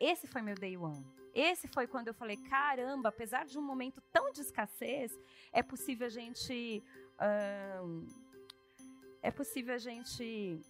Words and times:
esse 0.00 0.26
foi 0.26 0.40
meu 0.40 0.54
day 0.54 0.76
one. 0.76 1.06
Esse 1.34 1.68
foi 1.68 1.86
quando 1.86 2.08
eu 2.08 2.14
falei: 2.14 2.36
caramba, 2.48 3.10
apesar 3.10 3.44
de 3.44 3.58
um 3.58 3.62
momento 3.62 4.00
tão 4.12 4.32
de 4.32 4.40
escassez, 4.40 5.16
é 5.52 5.62
possível 5.62 6.06
a 6.06 6.10
gente. 6.10 6.82
Hum, 7.84 8.06
é 9.22 9.30
possível 9.30 9.74
a 9.74 9.78
gente 9.78 10.60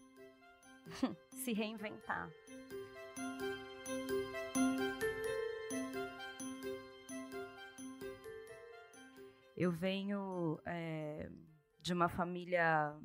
se 1.30 1.52
reinventar. 1.52 2.28
Eu 9.56 9.70
venho 9.70 10.58
é, 10.64 11.30
de 11.80 11.92
uma 11.92 12.08
família, 12.08 12.98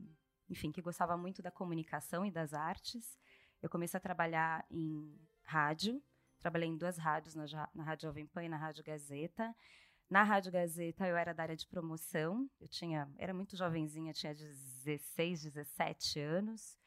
enfim, 0.50 0.72
que 0.72 0.82
gostava 0.82 1.18
muito 1.18 1.42
da 1.42 1.52
comunicação 1.52 2.26
e 2.26 2.32
das 2.32 2.54
artes. 2.54 3.20
Eu 3.62 3.70
comecei 3.70 3.98
a 3.98 4.02
trabalhar 4.02 4.66
em 4.72 5.20
rádio, 5.44 6.02
trabalhei 6.46 6.70
em 6.70 6.78
duas 6.78 6.96
rádios, 7.00 7.34
na, 7.34 7.70
na 7.74 7.84
Rádio 7.84 8.08
Jovem 8.08 8.28
Pan 8.28 8.44
e 8.44 8.50
na 8.50 8.56
Rádio 8.56 8.84
Gazeta. 8.84 9.56
Na 10.08 10.22
Rádio 10.22 10.52
Gazeta 10.52 11.08
eu 11.08 11.18
era 11.18 11.34
da 11.34 11.42
área 11.42 11.56
de 11.56 11.66
promoção, 11.66 12.48
eu 12.62 12.68
tinha, 12.68 13.12
era 13.18 13.34
muito 13.34 13.58
jovenzinha, 13.58 14.14
tinha 14.14 14.32
16, 14.32 15.46
17 15.46 16.20
anos. 16.20 16.78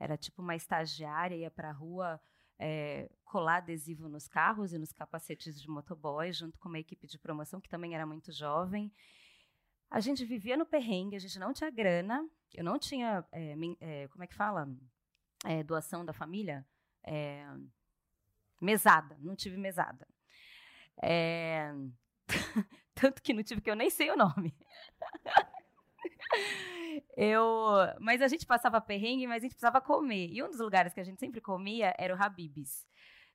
Era 0.00 0.16
tipo 0.16 0.42
uma 0.42 0.56
estagiária, 0.56 1.36
ia 1.36 1.48
para 1.48 1.68
a 1.70 1.72
rua 1.72 2.20
é, 2.58 3.08
colar 3.24 3.58
adesivo 3.58 4.08
nos 4.08 4.26
carros 4.26 4.72
e 4.72 4.78
nos 4.78 4.92
capacetes 4.92 5.62
de 5.62 5.68
motoboy, 5.68 6.32
junto 6.32 6.58
com 6.58 6.68
uma 6.68 6.80
equipe 6.80 7.06
de 7.06 7.16
promoção 7.16 7.60
que 7.60 7.68
também 7.68 7.94
era 7.94 8.04
muito 8.04 8.32
jovem. 8.32 8.92
A 9.88 10.00
gente 10.00 10.24
vivia 10.24 10.56
no 10.56 10.66
perrengue, 10.66 11.14
a 11.14 11.20
gente 11.20 11.38
não 11.38 11.52
tinha 11.52 11.70
grana, 11.70 12.28
eu 12.52 12.64
não 12.64 12.80
tinha, 12.80 13.24
é, 13.30 13.54
é, 13.78 14.08
como 14.08 14.24
é 14.24 14.26
que 14.26 14.34
fala? 14.34 14.68
Doação 15.64 16.04
da 16.04 16.12
família? 16.12 16.66
Mesada, 18.64 19.16
não 19.20 19.36
tive 19.36 19.56
mesada. 19.56 20.06
É, 21.02 21.72
tanto 22.94 23.22
que 23.22 23.34
não 23.34 23.42
tive, 23.42 23.60
que 23.60 23.70
eu 23.70 23.76
nem 23.76 23.90
sei 23.90 24.10
o 24.10 24.16
nome. 24.16 24.56
Eu, 27.16 27.42
mas 28.00 28.22
a 28.22 28.28
gente 28.28 28.46
passava 28.46 28.80
perrengue, 28.80 29.26
mas 29.26 29.38
a 29.38 29.40
gente 29.40 29.52
precisava 29.52 29.80
comer. 29.80 30.28
E 30.32 30.42
um 30.42 30.48
dos 30.48 30.60
lugares 30.60 30.92
que 30.92 31.00
a 31.00 31.04
gente 31.04 31.18
sempre 31.18 31.40
comia 31.40 31.94
era 31.98 32.14
o 32.14 32.22
Habib's. 32.22 32.86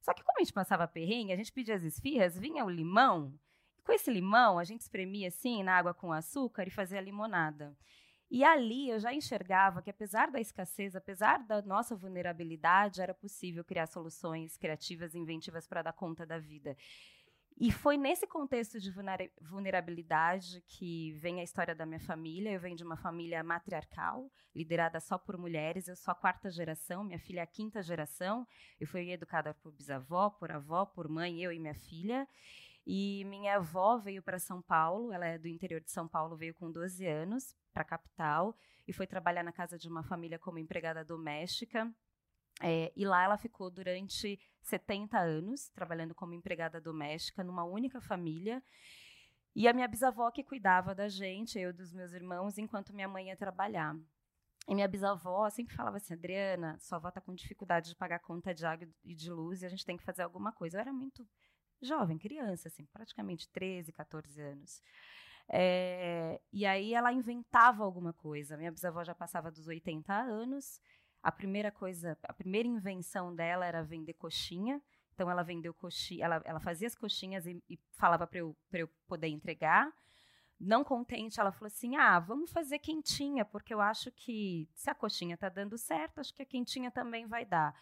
Só 0.02 0.14
que 0.14 0.23
como 0.23 0.38
a 0.38 0.42
gente 0.42 0.54
passava 0.54 0.88
perrengue, 0.88 1.34
a 1.34 1.36
gente 1.36 1.52
pedia 1.52 1.76
as 1.76 1.84
esfirras, 1.84 2.38
vinha 2.38 2.64
o 2.64 2.70
limão. 2.70 3.38
E 3.78 3.82
com 3.82 3.92
esse 3.92 4.09
limão, 4.09 4.58
a 4.58 4.64
gente 4.64 4.82
espremia 4.82 5.28
assim 5.28 5.61
na 5.64 5.78
água 5.78 5.94
com 5.94 6.11
açúcar 6.11 6.67
e 6.67 6.72
fazia 6.72 7.02
limonada. 7.02 7.76
E 8.32 8.44
ali 8.44 8.90
eu 8.90 9.00
já 9.00 9.12
enxergava 9.14 9.82
que, 9.82 9.90
apesar 9.90 10.30
da 10.30 10.40
escassez, 10.40 10.96
apesar 10.96 11.40
da 11.40 11.62
nossa 11.64 11.96
vulnerabilidade, 11.96 13.02
era 13.02 13.14
possível 13.14 13.64
criar 13.64 13.88
soluções 13.88 14.56
criativas 14.56 15.16
e 15.16 15.18
inventivas 15.18 15.68
para 15.68 15.82
dar 15.82 15.94
conta 15.94 16.26
da 16.26 16.38
vida. 16.38 16.78
E 17.62 17.74
foi 17.74 17.98
nesse 17.98 18.26
contexto 18.26 18.80
de 18.80 18.90
vulnerabilidade 19.42 20.64
que 20.66 21.12
vem 21.14 21.42
a 21.42 21.44
história 21.44 21.76
da 21.76 21.86
minha 21.86 22.00
família. 22.00 22.52
Eu 22.52 22.60
venho 22.60 22.76
de 22.78 22.86
uma 22.86 22.96
família 22.96 23.44
matriarcal, 23.44 24.32
liderada 24.56 25.00
só 25.02 25.18
por 25.18 25.38
mulheres. 25.38 25.90
Eu 25.90 25.96
sou 25.98 26.14
a 26.14 26.16
quarta 26.16 26.50
geração, 26.50 27.04
minha 27.04 27.20
filha 27.20 27.42
é 27.42 27.44
a 27.44 27.48
quinta 27.48 27.84
geração. 27.84 28.48
Eu 28.80 28.88
fui 28.88 29.12
educada 29.12 29.54
por 29.56 29.74
bisavó, 29.74 30.30
por 30.30 30.52
avó, 30.52 30.86
por 30.86 31.10
mãe, 31.10 31.44
eu 31.44 31.52
e 31.52 31.60
minha 31.60 31.76
filha. 31.76 32.26
E 32.92 33.23
minha 33.26 33.58
avó 33.58 34.00
veio 34.00 34.23
para 34.23 34.40
São 34.40 34.64
Paulo, 34.64 35.14
ela 35.14 35.28
é 35.28 35.38
do 35.38 35.48
interior 35.48 35.80
de 35.80 35.92
São 35.92 36.08
Paulo, 36.08 36.36
veio 36.36 36.56
com 36.56 36.72
12 36.72 37.06
anos 37.06 37.56
para 37.72 37.84
a 37.84 37.86
capital 37.86 38.58
e 38.88 38.92
foi 38.92 39.06
trabalhar 39.06 39.44
na 39.44 39.52
casa 39.52 39.78
de 39.78 39.88
uma 39.88 40.02
família 40.02 40.40
como 40.40 40.58
empregada 40.58 41.06
doméstica. 41.06 41.88
É, 42.60 42.92
e 42.95 43.06
lá 43.06 43.23
ela 43.23 43.38
ficou 43.38 43.70
durante 43.70 44.40
70 44.64 45.20
anos, 45.20 45.70
trabalhando 45.70 46.16
como 46.16 46.34
empregada 46.34 46.82
doméstica 46.82 47.44
numa 47.44 47.64
única 47.64 48.02
família. 48.02 48.60
E 49.56 49.67
a 49.67 49.73
minha 49.73 49.88
bisavó 49.88 50.32
que 50.32 50.44
cuidava 50.44 50.95
da 50.95 51.08
gente, 51.08 51.60
eu 51.60 51.71
dos 51.71 51.94
meus 51.94 52.11
irmãos, 52.11 52.58
enquanto 52.58 52.92
minha 52.92 53.08
mãe 53.08 53.27
ia 53.27 53.38
trabalhar. 53.38 53.95
E 54.67 54.73
minha 54.73 54.88
bisavó 54.88 55.48
sempre 55.52 55.76
falava 55.76 55.98
assim: 55.98 56.16
Adriana, 56.16 56.76
sua 56.80 56.98
avó 56.98 57.10
está 57.10 57.21
com 57.21 57.36
dificuldade 57.36 57.89
de 57.89 57.95
pagar 57.95 58.17
conta 58.17 58.52
de 58.52 58.66
água 58.66 58.88
e 59.04 59.14
de 59.14 59.30
luz 59.30 59.61
e 59.61 59.67
a 59.67 59.70
gente 59.70 59.86
tem 59.86 59.95
que 59.95 60.04
fazer 60.04 60.23
alguma 60.23 60.52
coisa. 60.52 60.77
Eu 60.77 60.82
era 60.82 60.92
muito 60.92 61.23
jovem, 61.82 62.17
criança, 62.17 62.67
assim, 62.67 62.86
praticamente 62.86 63.50
13, 63.50 63.92
14 63.92 64.42
anos. 64.42 64.82
É, 65.52 66.40
e 66.54 66.66
aí 66.66 66.94
ela 66.94 67.12
inventava 67.12 67.84
alguma 67.84 68.14
coisa. 68.14 68.58
Minha 68.58 68.72
bisavó 68.72 69.04
já 69.04 69.16
passava 69.16 69.50
dos 69.52 69.67
80 69.67 70.14
anos 70.14 70.80
a 71.22 71.32
primeira 71.32 71.72
coisa, 71.72 72.18
a 72.23 72.34
primeira 72.34 72.68
invenção 72.68 73.36
dela 73.36 73.66
era 73.66 73.84
vender 73.84 74.14
coxinha. 74.14 74.82
Então 75.14 75.30
ela 75.30 75.44
vendeu 75.44 75.73
coxinha, 75.73 76.23
ela, 76.23 76.42
ela 76.45 76.60
fazia 76.62 76.88
as 76.88 76.95
coxinhas 76.95 77.45
e, 77.45 77.62
e 77.70 77.78
falava 77.92 78.26
para 78.26 78.39
eu, 78.39 78.56
eu 78.72 78.88
poder 79.06 79.28
entregar. 79.28 79.92
Não 80.58 80.84
contente, 80.84 81.39
ela 81.39 81.52
falou 81.52 81.68
assim: 81.68 81.98
ah, 81.98 82.20
vamos 82.20 82.52
fazer 82.52 82.80
quentinha, 82.80 83.44
porque 83.44 83.73
eu 83.73 83.82
acho 83.82 84.12
que 84.12 84.70
se 84.73 84.89
a 84.89 84.95
coxinha 84.95 85.36
está 85.36 85.50
dando 85.50 85.78
certo, 85.78 86.20
acho 86.20 86.34
que 86.34 86.42
a 86.42 86.45
quentinha 86.45 86.89
também 86.89 87.28
vai 87.28 87.45
dar. 87.45 87.73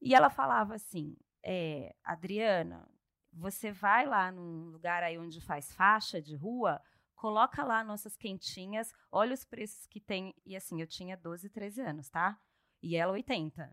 E 0.00 0.14
ela 0.14 0.30
falava 0.30 0.74
assim: 0.74 1.16
é, 1.44 1.94
Adriana, 2.02 2.88
você 3.38 3.72
vai 3.72 4.04
lá 4.06 4.30
num 4.32 4.70
lugar 4.70 5.02
aí 5.02 5.18
onde 5.18 5.40
faz 5.40 5.72
faixa 5.72 6.20
de 6.20 6.34
rua, 6.36 6.80
coloca 7.14 7.64
lá 7.64 7.82
nossas 7.84 8.16
quentinhas, 8.16 8.92
olha 9.10 9.34
os 9.34 9.44
preços 9.44 9.86
que 9.86 10.00
tem. 10.00 10.34
E 10.44 10.56
assim, 10.56 10.80
eu 10.80 10.86
tinha 10.86 11.16
12, 11.16 11.48
13 11.48 11.80
anos, 11.80 12.10
tá? 12.10 12.38
e 12.82 12.96
ela 12.96 13.12
80. 13.12 13.70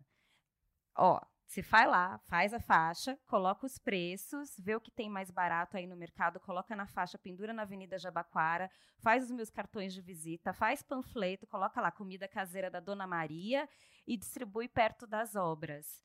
Ó, 0.98 1.20
você 1.46 1.62
vai 1.62 1.88
lá, 1.88 2.18
faz 2.20 2.54
a 2.54 2.60
faixa, 2.60 3.18
coloca 3.28 3.66
os 3.66 3.78
preços, 3.78 4.56
vê 4.58 4.76
o 4.76 4.82
que 4.82 4.92
tem 4.92 5.10
mais 5.10 5.30
barato 5.30 5.78
aí 5.78 5.86
no 5.86 5.96
mercado, 5.96 6.40
coloca 6.40 6.76
na 6.76 6.88
faixa, 6.88 7.18
pendura 7.18 7.54
na 7.54 7.62
Avenida 7.62 8.00
Jabaquara, 8.00 8.70
faz 9.00 9.26
os 9.26 9.32
meus 9.32 9.50
cartões 9.50 9.94
de 9.94 10.02
visita, 10.02 10.54
faz 10.54 10.82
panfleto, 10.82 11.46
coloca 11.46 11.80
lá 11.80 11.92
comida 11.92 12.28
caseira 12.28 12.70
da 12.72 12.80
Dona 12.80 13.06
Maria 13.06 13.70
e 14.08 14.18
distribui 14.18 14.68
perto 14.68 15.06
das 15.06 15.36
obras. 15.36 16.04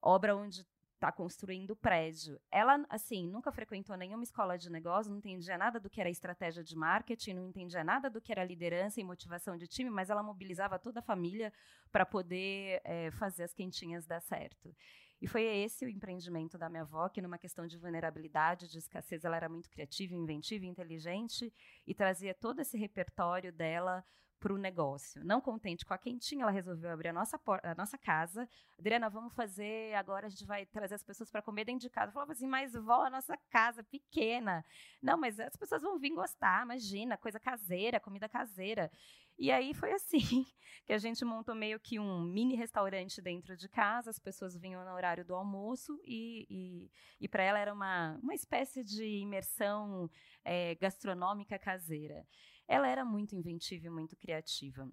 Obra 0.00 0.36
onde 0.36 0.64
está 0.98 1.12
construindo 1.12 1.76
prédio. 1.76 2.40
Ela, 2.50 2.84
assim, 2.90 3.28
nunca 3.28 3.52
frequentou 3.52 3.96
nenhuma 3.96 4.24
escola 4.24 4.58
de 4.58 4.68
negócio, 4.68 5.10
não 5.10 5.18
entendia 5.18 5.56
nada 5.56 5.78
do 5.78 5.88
que 5.88 6.00
era 6.00 6.10
estratégia 6.10 6.62
de 6.62 6.76
marketing, 6.76 7.34
não 7.34 7.46
entendia 7.46 7.84
nada 7.84 8.10
do 8.10 8.20
que 8.20 8.32
era 8.32 8.44
liderança 8.44 9.00
e 9.00 9.04
motivação 9.04 9.56
de 9.56 9.68
time, 9.68 9.88
mas 9.88 10.10
ela 10.10 10.22
mobilizava 10.22 10.78
toda 10.78 10.98
a 10.98 11.02
família 11.02 11.52
para 11.92 12.04
poder 12.04 12.80
é, 12.84 13.10
fazer 13.12 13.44
as 13.44 13.54
quentinhas 13.54 14.06
dar 14.06 14.20
certo. 14.20 14.74
E 15.20 15.26
foi 15.26 15.42
esse 15.42 15.84
o 15.84 15.88
empreendimento 15.88 16.58
da 16.58 16.68
minha 16.68 16.82
avó, 16.82 17.08
que 17.08 17.22
numa 17.22 17.38
questão 17.38 17.66
de 17.66 17.78
vulnerabilidade, 17.78 18.68
de 18.68 18.78
escassez, 18.78 19.24
ela 19.24 19.36
era 19.36 19.48
muito 19.48 19.70
criativa, 19.70 20.14
inventiva, 20.14 20.66
inteligente 20.66 21.52
e 21.86 21.94
trazia 21.94 22.34
todo 22.34 22.60
esse 22.60 22.76
repertório 22.76 23.52
dela 23.52 24.04
para 24.38 24.52
o 24.52 24.58
negócio. 24.58 25.24
Não 25.24 25.40
contente 25.40 25.84
com 25.84 25.92
a 25.92 25.98
quentinha, 25.98 26.42
ela 26.42 26.50
resolveu 26.50 26.90
abrir 26.90 27.08
a 27.08 27.12
nossa, 27.12 27.40
a 27.62 27.74
nossa 27.74 27.98
casa. 27.98 28.48
Adriana, 28.78 29.10
vamos 29.10 29.34
fazer 29.34 29.94
agora, 29.94 30.26
a 30.26 30.30
gente 30.30 30.44
vai 30.44 30.64
trazer 30.66 30.94
as 30.94 31.02
pessoas 31.02 31.30
para 31.30 31.42
comer 31.42 31.64
dentro 31.64 31.80
de 31.80 31.90
casa. 31.90 32.12
Falava 32.12 32.32
assim, 32.32 32.46
mas 32.46 32.72
vó, 32.72 33.04
a 33.04 33.10
nossa 33.10 33.36
casa 33.50 33.82
pequena. 33.82 34.64
Não, 35.02 35.18
mas 35.18 35.38
as 35.38 35.56
pessoas 35.56 35.82
vão 35.82 35.98
vir 35.98 36.10
gostar, 36.10 36.64
imagina, 36.64 37.16
coisa 37.16 37.40
caseira, 37.40 38.00
comida 38.00 38.28
caseira. 38.28 38.90
E 39.38 39.52
aí 39.52 39.72
foi 39.72 39.92
assim 39.92 40.18
que 40.84 40.92
a 40.92 40.98
gente 40.98 41.24
montou 41.24 41.54
meio 41.54 41.78
que 41.78 41.98
um 41.98 42.22
mini 42.22 42.56
restaurante 42.56 43.22
dentro 43.22 43.56
de 43.56 43.68
casa, 43.68 44.10
as 44.10 44.18
pessoas 44.18 44.56
vinham 44.56 44.84
no 44.84 44.92
horário 44.92 45.24
do 45.24 45.34
almoço 45.34 46.00
e, 46.04 46.46
e, 46.50 46.90
e 47.20 47.28
para 47.28 47.44
ela 47.44 47.58
era 47.58 47.72
uma, 47.72 48.18
uma 48.20 48.34
espécie 48.34 48.82
de 48.82 49.04
imersão 49.04 50.10
é, 50.44 50.74
gastronômica 50.74 51.58
caseira 51.58 52.26
ela 52.68 52.86
era 52.86 53.04
muito 53.04 53.34
inventiva 53.34 53.86
e 53.86 53.90
muito 53.90 54.16
criativa. 54.16 54.88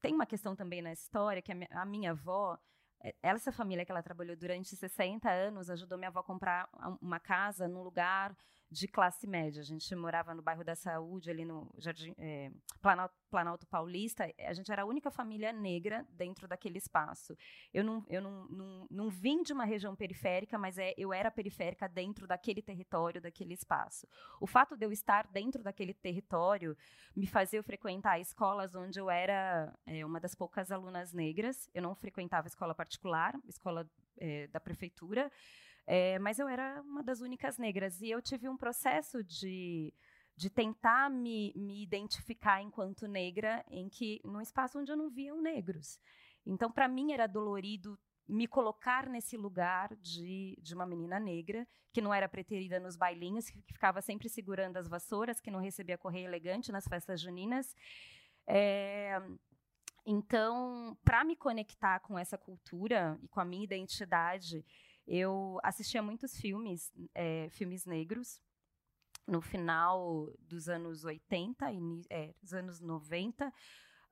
Tem 0.00 0.14
uma 0.14 0.24
questão 0.24 0.56
também 0.56 0.80
na 0.80 0.92
história 0.92 1.42
que 1.42 1.52
a 1.52 1.54
minha, 1.54 1.68
a 1.72 1.84
minha 1.84 2.12
avó, 2.12 2.58
é, 3.02 3.14
essa 3.22 3.52
família 3.52 3.84
que 3.84 3.92
ela 3.92 4.02
trabalhou 4.02 4.36
durante 4.36 4.74
60 4.74 5.28
anos 5.28 5.68
ajudou 5.68 5.98
minha 5.98 6.08
avó 6.08 6.20
a 6.20 6.24
comprar 6.24 6.68
uma 7.02 7.18
casa 7.18 7.68
num 7.68 7.82
lugar 7.82 8.34
de 8.70 8.86
classe 8.86 9.26
média. 9.26 9.60
A 9.60 9.64
gente 9.64 9.92
morava 9.96 10.32
no 10.32 10.42
bairro 10.42 10.62
da 10.62 10.76
Saúde, 10.76 11.28
ali 11.28 11.44
no 11.44 11.68
Jardim, 11.76 12.14
é, 12.16 12.52
Planalto, 12.80 13.14
Planalto, 13.28 13.66
Paulista. 13.66 14.32
A 14.38 14.52
gente 14.52 14.70
era 14.70 14.82
a 14.82 14.84
única 14.84 15.10
família 15.10 15.52
negra 15.52 16.06
dentro 16.12 16.46
daquele 16.46 16.78
espaço. 16.78 17.36
Eu 17.74 17.82
não, 17.82 18.04
eu 18.08 18.22
não, 18.22 18.46
não, 18.48 18.86
não 18.88 19.08
vim 19.10 19.42
de 19.42 19.52
uma 19.52 19.64
região 19.64 19.96
periférica, 19.96 20.56
mas 20.56 20.78
é, 20.78 20.94
eu 20.96 21.12
era 21.12 21.30
periférica 21.30 21.88
dentro 21.88 22.26
daquele 22.28 22.62
território, 22.62 23.20
daquele 23.20 23.54
espaço. 23.54 24.06
O 24.40 24.46
fato 24.46 24.76
de 24.76 24.86
eu 24.86 24.92
estar 24.92 25.26
dentro 25.26 25.62
daquele 25.62 25.92
território 25.92 26.76
me 27.16 27.26
fazia 27.26 27.62
frequentar 27.62 28.20
escolas 28.20 28.74
onde 28.74 29.00
eu 29.00 29.10
era 29.10 29.76
é, 29.84 30.06
uma 30.06 30.20
das 30.20 30.34
poucas 30.34 30.70
alunas 30.70 31.12
negras. 31.12 31.68
Eu 31.74 31.82
não 31.82 31.94
frequentava 31.94 32.46
escola 32.46 32.74
particular, 32.74 33.34
escola 33.48 33.88
é, 34.16 34.46
da 34.46 34.60
prefeitura. 34.60 35.30
É, 35.92 36.20
mas 36.20 36.38
eu 36.38 36.46
era 36.46 36.80
uma 36.82 37.02
das 37.02 37.20
únicas 37.20 37.58
negras. 37.58 38.00
E 38.00 38.08
eu 38.08 38.22
tive 38.22 38.48
um 38.48 38.56
processo 38.56 39.24
de, 39.24 39.92
de 40.36 40.48
tentar 40.48 41.10
me, 41.10 41.52
me 41.56 41.82
identificar 41.82 42.62
enquanto 42.62 43.08
negra 43.08 43.64
em 43.68 43.88
que 43.88 44.20
num 44.24 44.40
espaço 44.40 44.78
onde 44.78 44.92
eu 44.92 44.96
não 44.96 45.10
via 45.10 45.34
negros. 45.34 45.98
Então, 46.46 46.70
para 46.70 46.86
mim, 46.86 47.10
era 47.10 47.26
dolorido 47.26 47.98
me 48.28 48.46
colocar 48.46 49.08
nesse 49.08 49.36
lugar 49.36 49.96
de, 49.96 50.56
de 50.62 50.76
uma 50.76 50.86
menina 50.86 51.18
negra, 51.18 51.66
que 51.92 52.00
não 52.00 52.14
era 52.14 52.28
preterida 52.28 52.78
nos 52.78 52.96
bailinhos, 52.96 53.50
que 53.50 53.60
ficava 53.60 54.00
sempre 54.00 54.28
segurando 54.28 54.76
as 54.76 54.86
vassouras, 54.86 55.40
que 55.40 55.50
não 55.50 55.58
recebia 55.58 55.98
correio 55.98 56.28
elegante 56.28 56.70
nas 56.70 56.86
festas 56.86 57.20
juninas. 57.20 57.74
É, 58.46 59.20
então, 60.06 60.96
para 61.04 61.24
me 61.24 61.34
conectar 61.34 61.98
com 61.98 62.16
essa 62.16 62.38
cultura 62.38 63.18
e 63.20 63.26
com 63.26 63.40
a 63.40 63.44
minha 63.44 63.64
identidade, 63.64 64.64
eu 65.06 65.58
assistia 65.62 66.02
muitos 66.02 66.36
filmes, 66.36 66.92
é, 67.14 67.48
filmes 67.50 67.84
negros, 67.84 68.40
no 69.26 69.40
final 69.40 70.32
dos 70.40 70.68
anos 70.68 71.04
80, 71.04 71.72
e, 71.72 71.78
é, 72.10 72.34
dos 72.40 72.52
anos 72.52 72.80
90, 72.80 73.52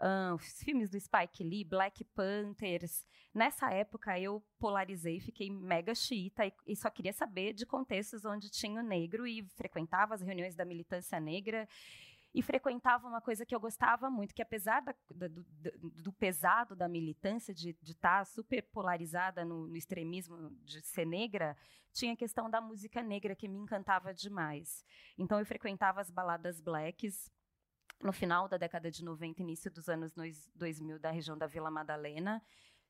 um, 0.01 0.35
os 0.35 0.63
filmes 0.63 0.89
do 0.89 0.99
Spike 0.99 1.43
Lee, 1.43 1.65
Black 1.65 2.05
Panthers. 2.05 3.05
Nessa 3.35 3.71
época 3.73 4.19
eu 4.19 4.43
polarizei, 4.59 5.21
fiquei 5.21 5.51
mega 5.51 5.95
xiita 5.95 6.47
e, 6.47 6.53
e, 6.67 6.77
só 6.77 6.89
queria 6.89 7.13
saber 7.13 7.53
de 7.53 7.67
contextos 7.67 8.25
onde 8.25 8.51
tinha 8.51 8.81
o 8.81 8.85
negro 8.85 9.27
e 9.27 9.43
frequentava 9.57 10.15
as 10.15 10.23
reuniões 10.23 10.55
da 10.55 10.65
militância 10.65 11.19
negra 11.21 11.69
e 12.39 12.43
frequentava 12.43 13.09
uma 13.09 13.21
coisa 13.21 13.45
que 13.45 13.53
eu 13.53 13.59
gostava 13.59 14.09
muito, 14.09 14.33
que 14.33 14.41
apesar 14.41 14.81
da, 14.81 14.95
da, 15.13 15.27
do, 15.27 15.45
do, 15.91 16.13
pesado 16.13 16.77
da 16.77 16.89
militância, 16.89 17.53
de 17.53 17.71
estar 17.83 18.21
tá 18.21 18.25
super 18.25 18.63
polarizada 18.63 19.45
no, 19.45 19.67
no, 19.67 19.77
extremismo 19.77 20.49
de 20.63 20.81
ser 20.83 21.05
negra, 21.05 21.57
tinha 21.93 22.13
a 22.13 22.17
questão 22.17 22.49
da 22.49 22.61
música 22.61 23.03
negra 23.03 23.35
que 23.35 23.49
me 23.49 23.59
encantava 23.59 24.15
demais. 24.15 24.85
Então 25.19 25.41
eu 25.41 25.45
frequentava 25.45 26.01
as 26.01 26.13
baladas 26.13 26.61
blacks, 26.61 27.29
no 28.01 28.13
final 28.13 28.47
da 28.47 28.57
década 28.57 28.89
de 28.89 29.05
90, 29.05 29.43
início 29.43 29.69
dos 29.69 29.89
anos 29.89 30.13
2000, 30.55 31.01
da 31.01 31.11
região 31.11 31.37
da 31.37 31.49
Vila 31.49 31.73
Madalena. 31.73 32.41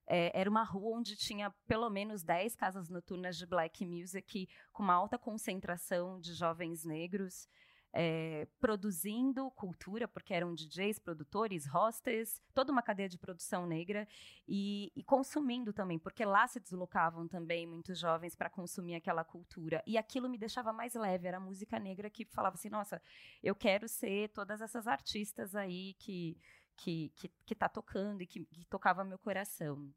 É, 0.06 0.30
era 0.38 0.50
uma 0.50 0.62
rua 0.62 0.98
onde 0.98 1.16
tinha 1.16 1.50
pelo 1.66 1.88
menos 1.88 2.22
10 2.22 2.54
casas 2.54 2.90
noturnas 2.90 3.38
de 3.38 3.46
black 3.46 3.86
music, 3.86 4.46
com 4.74 4.82
uma 4.82 4.92
alta 4.92 5.16
concentração 5.16 6.20
de 6.20 6.34
jovens 6.34 6.84
negros 6.84 7.48
é, 7.92 8.46
produzindo 8.60 9.50
cultura, 9.52 10.06
porque 10.06 10.34
eram 10.34 10.54
DJs, 10.54 10.98
produtores, 10.98 11.66
hostess, 11.72 12.40
toda 12.54 12.72
uma 12.72 12.82
cadeia 12.82 13.08
de 13.08 13.18
produção 13.18 13.66
negra, 13.66 14.06
e, 14.46 14.92
e 14.94 15.02
consumindo 15.02 15.72
também, 15.72 15.98
porque 15.98 16.24
lá 16.24 16.46
se 16.46 16.60
deslocavam 16.60 17.26
também 17.26 17.66
muitos 17.66 17.98
jovens 17.98 18.34
para 18.34 18.50
consumir 18.50 18.94
aquela 18.94 19.24
cultura. 19.24 19.82
E 19.86 19.96
aquilo 19.96 20.28
me 20.28 20.38
deixava 20.38 20.72
mais 20.72 20.94
leve, 20.94 21.26
era 21.26 21.38
a 21.38 21.40
música 21.40 21.78
negra 21.78 22.10
que 22.10 22.24
falava 22.26 22.54
assim: 22.56 22.68
nossa, 22.68 23.00
eu 23.42 23.54
quero 23.54 23.88
ser 23.88 24.28
todas 24.30 24.60
essas 24.60 24.86
artistas 24.86 25.54
aí 25.54 25.94
que 25.98 26.36
que, 26.78 27.12
que, 27.16 27.28
que 27.44 27.54
tá 27.54 27.68
tocando 27.68 28.22
e 28.22 28.26
que, 28.26 28.44
que 28.46 28.64
tocava 28.66 29.04
meu 29.04 29.18
coração. 29.18 29.92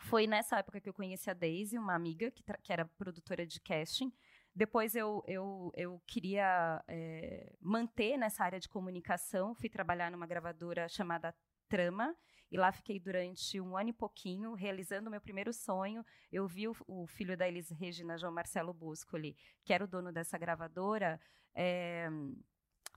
Foi 0.00 0.26
nessa 0.26 0.58
época 0.58 0.80
que 0.80 0.88
eu 0.88 0.94
conheci 0.94 1.30
a 1.30 1.34
Daisy, 1.34 1.78
uma 1.78 1.94
amiga 1.94 2.30
que, 2.30 2.42
que 2.62 2.72
era 2.72 2.84
produtora 2.84 3.46
de 3.46 3.60
casting, 3.60 4.12
depois 4.54 4.94
eu, 4.94 5.22
eu, 5.26 5.72
eu 5.74 6.00
queria 6.06 6.82
é, 6.86 7.52
manter 7.60 8.16
nessa 8.16 8.44
área 8.44 8.60
de 8.60 8.68
comunicação, 8.68 9.54
fui 9.54 9.68
trabalhar 9.68 10.10
numa 10.10 10.26
gravadora 10.26 10.88
chamada 10.88 11.34
Trama, 11.68 12.14
e 12.52 12.56
lá 12.56 12.70
fiquei 12.70 13.00
durante 13.00 13.60
um 13.60 13.76
ano 13.76 13.88
e 13.90 13.92
pouquinho, 13.92 14.54
realizando 14.54 15.08
o 15.08 15.10
meu 15.10 15.20
primeiro 15.20 15.52
sonho. 15.52 16.04
Eu 16.30 16.46
vi 16.46 16.68
o, 16.68 16.76
o 16.86 17.04
filho 17.06 17.36
da 17.36 17.48
Elis 17.48 17.68
Regina, 17.70 18.16
João 18.16 18.32
Marcelo 18.32 18.72
Buscoli, 18.72 19.36
que 19.64 19.72
era 19.72 19.82
o 19.82 19.88
dono 19.88 20.12
dessa 20.12 20.38
gravadora, 20.38 21.20
é, 21.52 22.08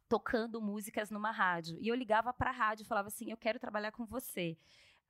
tocando 0.07 0.61
músicas 0.61 1.09
numa 1.09 1.31
rádio. 1.31 1.77
E 1.81 1.87
eu 1.87 1.95
ligava 1.95 2.31
para 2.31 2.51
a 2.51 2.53
rádio 2.53 2.83
e 2.83 2.87
falava 2.87 3.07
assim: 3.07 3.31
Eu 3.31 3.37
quero 3.37 3.59
trabalhar 3.59 3.91
com 3.91 4.05
você. 4.05 4.55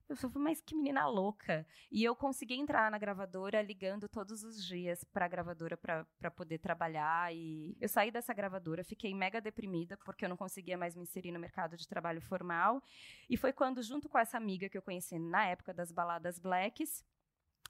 Eu 0.09 0.15
falei, 0.15 0.38
mas 0.38 0.62
que 0.62 0.74
menina 0.74 1.06
louca. 1.06 1.68
E 1.92 2.04
eu 2.04 2.15
consegui 2.15 2.56
entrar 2.56 2.89
na 2.89 2.98
gravadora 2.98 3.62
ligando 3.62 4.07
todos 4.07 4.42
os 4.44 4.63
dias 4.65 5.04
para 5.04 5.25
a 5.25 5.27
gravadora 5.27 5.75
para 5.75 6.31
poder 6.31 6.59
trabalhar. 6.59 7.33
E 7.36 7.75
eu 7.80 7.89
saí 7.89 8.09
dessa 8.09 8.33
gravadora, 8.33 8.86
fiquei 8.86 9.13
mega 9.13 9.42
deprimida, 9.42 9.98
porque 9.98 10.24
eu 10.24 10.30
não 10.30 10.38
conseguia 10.38 10.77
mais 10.77 10.95
me 10.95 11.04
inserir 11.04 11.31
no 11.31 11.39
mercado 11.39 11.75
de 11.75 11.86
trabalho 11.86 12.21
formal. 12.21 12.81
E 13.30 13.36
foi 13.36 13.51
quando, 13.51 13.83
junto 13.83 14.07
com 14.07 14.18
essa 14.18 14.38
amiga 14.38 14.69
que 14.69 14.77
eu 14.77 14.81
conheci 14.81 15.19
na 15.19 15.45
época 15.45 15.74
das 15.74 15.92
baladas 15.92 16.39
blacks, 16.39 17.04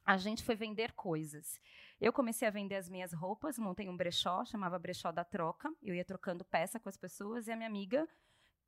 a 0.06 0.16
gente 0.16 0.44
foi 0.44 0.56
vender 0.56 0.94
coisas. 0.94 1.60
Eu 2.00 2.14
comecei 2.14 2.48
a 2.48 2.52
vender 2.52 2.76
as 2.76 2.88
minhas 2.88 3.12
roupas, 3.14 3.58
montei 3.58 3.90
um 3.90 3.98
brechó, 3.98 4.46
chamava 4.46 4.78
Brechó 4.78 5.12
da 5.12 5.26
Troca. 5.26 5.74
Eu 5.82 5.96
ia 5.96 6.06
trocando 6.06 6.46
peça 6.46 6.80
com 6.80 6.88
as 6.88 6.96
pessoas 6.96 7.48
e 7.48 7.52
a 7.52 7.56
minha 7.56 7.68
amiga, 7.68 8.08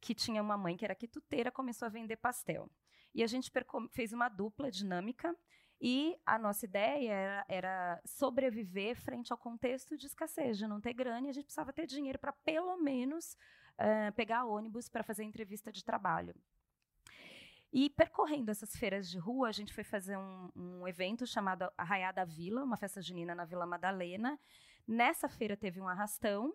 que 0.02 0.16
tinha 0.16 0.42
uma 0.42 0.58
mãe 0.58 0.76
que 0.76 0.84
era 0.84 0.96
quituteira, 0.96 1.52
começou 1.52 1.86
a 1.86 1.90
vender 1.90 2.18
pastel. 2.18 2.70
E 3.14 3.24
a 3.24 3.28
gente 3.28 3.52
fez 3.92 4.14
uma 4.14 4.30
dupla 4.30 4.70
dinâmica 4.70 5.36
e 5.82 6.18
a 6.26 6.38
nossa 6.38 6.66
ideia 6.66 7.12
era, 7.12 7.46
era, 7.48 8.02
sobreviver 8.06 8.96
frente 8.98 9.32
ao 9.32 9.38
contexto 9.38 9.98
de 9.98 10.08
escassez, 10.08 10.58
de 10.58 10.68
não 10.68 10.82
ter 10.82 10.94
grana, 10.94 11.28
e 11.28 11.30
a 11.30 11.34
gente 11.34 11.46
precisava 11.46 11.72
ter 11.72 11.86
dinheiro 11.86 12.20
para, 12.20 12.34
pelo 12.34 12.76
menos, 12.78 13.38
uh, 13.80 14.12
pegar 14.14 14.44
ônibus 14.44 14.90
para 14.90 15.04
fazer 15.04 15.24
entrevista 15.24 15.72
de 15.72 15.84
trabalho. 15.84 16.36
E 17.72 17.90
percorrendo 17.92 18.52
essas 18.52 18.76
feiras 18.76 19.10
de 19.10 19.18
rua, 19.18 19.48
a 19.48 19.52
gente 19.52 19.72
foi 19.72 19.84
fazer 19.84 20.18
um, 20.18 20.50
um 20.56 20.88
evento 20.88 21.26
chamado 21.26 21.72
Arraiada 21.78 22.26
Vila, 22.26 22.64
uma 22.64 22.76
festa 22.76 23.02
junina 23.02 23.34
na 23.34 23.46
Vila 23.46 23.66
Madalena. 23.66 24.38
Nessa 24.88 25.30
feira 25.30 25.56
teve 25.56 25.80
um 25.80 25.88
arrastão, 25.88 26.54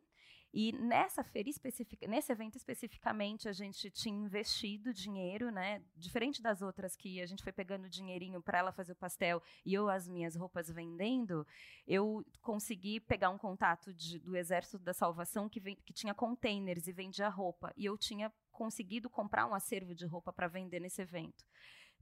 e 0.57 0.71
nessa 0.71 1.25
feira 1.25 1.51
específica, 1.51 2.07
nesse 2.07 2.31
evento 2.31 2.57
especificamente, 2.57 3.49
a 3.49 3.53
gente 3.53 3.91
tinha 3.91 4.17
investido 4.17 4.95
dinheiro, 4.95 5.51
né? 5.51 5.83
Diferente 5.97 6.41
das 6.41 6.63
outras 6.63 6.95
que 6.95 7.21
a 7.21 7.27
gente 7.27 7.43
foi 7.43 7.53
pegando 7.53 7.89
dinheirinho 7.89 8.41
para 8.41 8.59
ela 8.59 8.71
fazer 8.71 8.93
o 8.93 8.97
pastel 8.97 9.43
e 9.67 9.75
eu 9.75 9.91
as 9.91 10.07
minhas 10.07 10.37
roupas 10.37 10.71
vendendo, 10.71 11.45
eu 11.89 12.25
consegui 12.41 13.01
pegar 13.01 13.31
um 13.31 13.39
contato 13.39 13.93
de, 13.93 14.21
do 14.21 14.37
Exército 14.37 14.79
da 14.79 14.95
Salvação 14.95 15.49
que, 15.49 15.59
vem, 15.59 15.75
que 15.85 15.93
tinha 15.93 16.15
containers 16.15 16.87
e 16.87 16.93
vendia 16.93 17.29
roupa. 17.29 17.73
E 17.77 17.85
eu 17.85 17.99
tinha 17.99 18.33
conseguido 18.53 19.11
comprar 19.11 19.47
um 19.47 19.55
acervo 19.55 19.93
de 19.93 20.07
roupa 20.07 20.33
para 20.33 20.47
vender 20.47 20.79
nesse 20.79 21.03
evento. 21.03 21.45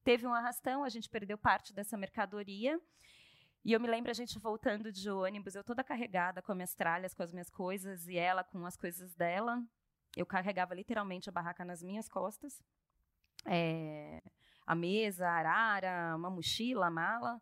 Teve 0.05 0.27
um 0.27 0.35
arrastão, 0.35 0.85
a 0.85 0.91
gente 0.91 1.09
perdeu 1.09 1.39
parte 1.39 1.73
dessa 1.73 1.97
mercadoria. 1.97 2.79
E 3.65 3.73
eu 3.73 3.79
me 3.79 3.87
lembro 3.87 4.11
a 4.11 4.15
gente 4.15 4.39
voltando 4.41 4.91
de 4.91 5.09
ônibus, 5.09 5.55
eu 5.55 5.63
toda 5.63 5.85
carregada 5.85 6.43
com 6.43 6.51
as 6.51 6.57
minhas 6.57 6.75
tralhas, 6.75 7.15
com 7.15 7.23
as 7.23 7.33
minhas 7.33 7.49
coisas, 7.49 8.09
e 8.09 8.17
ela 8.17 8.43
com 8.43 8.67
as 8.67 8.77
coisas 8.77 9.15
dela. 9.15 9.63
Eu 10.17 10.27
carregava 10.27 10.75
literalmente 10.75 11.29
a 11.29 11.33
barraca 11.33 11.65
nas 11.65 11.83
minhas 11.83 12.09
costas. 12.09 12.61
É, 13.47 14.21
a 14.67 14.75
mesa, 14.75 15.29
a 15.29 15.33
arara, 15.33 16.17
uma 16.17 16.29
mochila, 16.29 16.87
a 16.87 16.91
mala. 16.91 17.41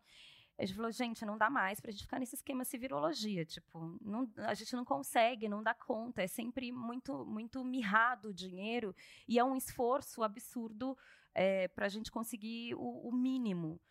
A 0.59 0.65
gente 0.65 0.75
falou, 0.75 0.91
gente, 0.91 1.25
não 1.25 1.39
dá 1.39 1.49
mais 1.49 1.79
para 1.79 1.89
a 1.89 1.91
gente 1.91 2.03
ficar 2.03 2.19
nesse 2.19 2.35
esquema 2.35 2.63
civirologia. 2.63 3.43
Tipo, 3.43 3.97
não, 3.99 4.31
a 4.37 4.53
gente 4.53 4.75
não 4.75 4.85
consegue, 4.85 5.49
não 5.49 5.63
dá 5.63 5.73
conta. 5.73 6.21
É 6.21 6.27
sempre 6.27 6.71
muito, 6.71 7.25
muito 7.25 7.63
mirrado 7.65 8.29
o 8.29 8.33
dinheiro 8.33 8.95
e 9.27 9.39
é 9.39 9.43
um 9.43 9.55
esforço 9.55 10.21
absurdo 10.21 10.95
é, 11.33 11.67
para 11.69 11.87
a 11.87 11.89
gente 11.89 12.11
conseguir 12.11 12.75
o, 12.75 13.09
o 13.09 13.11
mínimo. 13.11 13.81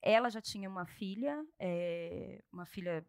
Ela 0.00 0.30
já 0.30 0.40
tinha 0.40 0.68
uma 0.68 0.86
filha, 0.86 1.44
é, 1.58 2.42
uma 2.52 2.64
filha 2.64 3.04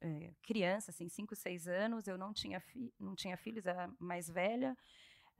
é, 0.00 0.32
criança, 0.42 0.90
assim, 0.90 1.08
5, 1.08 1.34
6 1.34 1.68
anos. 1.68 2.06
Eu 2.06 2.18
não 2.18 2.32
tinha, 2.32 2.62
não 2.98 3.14
tinha 3.14 3.36
filhos, 3.36 3.66
era 3.66 3.90
mais 3.98 4.28
velha. 4.28 4.76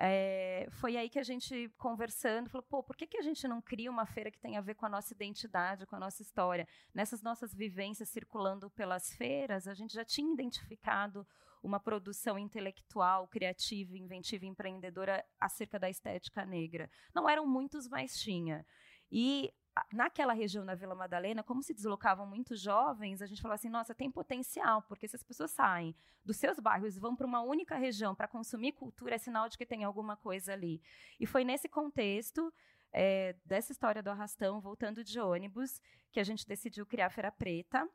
É, 0.00 0.68
foi 0.70 0.96
aí 0.96 1.10
que 1.10 1.18
a 1.18 1.24
gente, 1.24 1.68
conversando, 1.76 2.48
falou: 2.48 2.64
pô, 2.70 2.82
por 2.84 2.96
que, 2.96 3.06
que 3.06 3.18
a 3.18 3.22
gente 3.22 3.48
não 3.48 3.60
cria 3.60 3.90
uma 3.90 4.06
feira 4.06 4.30
que 4.30 4.38
tenha 4.38 4.60
a 4.60 4.62
ver 4.62 4.74
com 4.74 4.86
a 4.86 4.88
nossa 4.88 5.12
identidade, 5.12 5.86
com 5.86 5.96
a 5.96 5.98
nossa 5.98 6.22
história? 6.22 6.68
Nessas 6.94 7.20
nossas 7.20 7.52
vivências 7.52 8.08
circulando 8.08 8.70
pelas 8.70 9.12
feiras, 9.14 9.66
a 9.66 9.74
gente 9.74 9.92
já 9.92 10.04
tinha 10.04 10.32
identificado 10.32 11.26
uma 11.60 11.80
produção 11.80 12.38
intelectual, 12.38 13.26
criativa, 13.26 13.98
inventiva, 13.98 14.46
empreendedora 14.46 15.24
acerca 15.40 15.80
da 15.80 15.90
estética 15.90 16.44
negra. 16.44 16.88
Não 17.12 17.28
eram 17.28 17.44
muitos, 17.44 17.88
mas 17.88 18.20
tinha. 18.20 18.64
E 19.10 19.52
naquela 19.92 20.32
região 20.32 20.64
da 20.64 20.74
Vila 20.74 20.94
Madalena, 20.94 21.42
como 21.42 21.62
se 21.62 21.72
deslocavam 21.72 22.26
muitos 22.26 22.60
jovens, 22.60 23.22
a 23.22 23.26
gente 23.26 23.40
falou 23.40 23.54
assim: 23.54 23.68
nossa, 23.68 23.94
tem 23.94 24.10
potencial, 24.10 24.82
porque 24.82 25.06
se 25.06 25.16
as 25.16 25.22
pessoas 25.22 25.50
saem 25.50 25.94
dos 26.24 26.36
seus 26.36 26.58
bairros 26.58 26.96
e 26.96 27.00
vão 27.00 27.14
para 27.14 27.26
uma 27.26 27.40
única 27.40 27.76
região 27.76 28.14
para 28.14 28.28
consumir 28.28 28.72
cultura, 28.72 29.14
é 29.14 29.18
sinal 29.18 29.48
de 29.48 29.56
que 29.56 29.66
tem 29.66 29.84
alguma 29.84 30.16
coisa 30.16 30.52
ali. 30.52 30.80
E 31.18 31.26
foi 31.26 31.44
nesse 31.44 31.68
contexto. 31.68 32.52
É, 32.90 33.36
dessa 33.44 33.70
história 33.70 34.02
do 34.02 34.08
arrastão, 34.08 34.62
voltando 34.62 35.04
de 35.04 35.20
ônibus, 35.20 35.78
que 36.10 36.18
a 36.18 36.24
gente 36.24 36.48
decidiu 36.48 36.86
criar 36.86 37.08
a 37.08 37.10
Feira 37.10 37.30
Preta, 37.30 37.86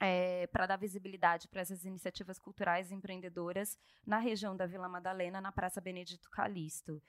é, 0.00 0.46
para 0.48 0.66
dar 0.66 0.76
visibilidade 0.76 1.48
para 1.48 1.60
essas 1.60 1.84
iniciativas 1.84 2.38
culturais 2.38 2.90
e 2.90 2.94
empreendedoras 2.94 3.78
na 4.06 4.18
região 4.18 4.56
da 4.56 4.66
Vila 4.66 4.88
Madalena, 4.88 5.40
na 5.40 5.52
Praça 5.52 5.80
Benedito 5.80 6.30
Calixto. 6.30 7.02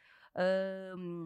Um, 0.97 1.25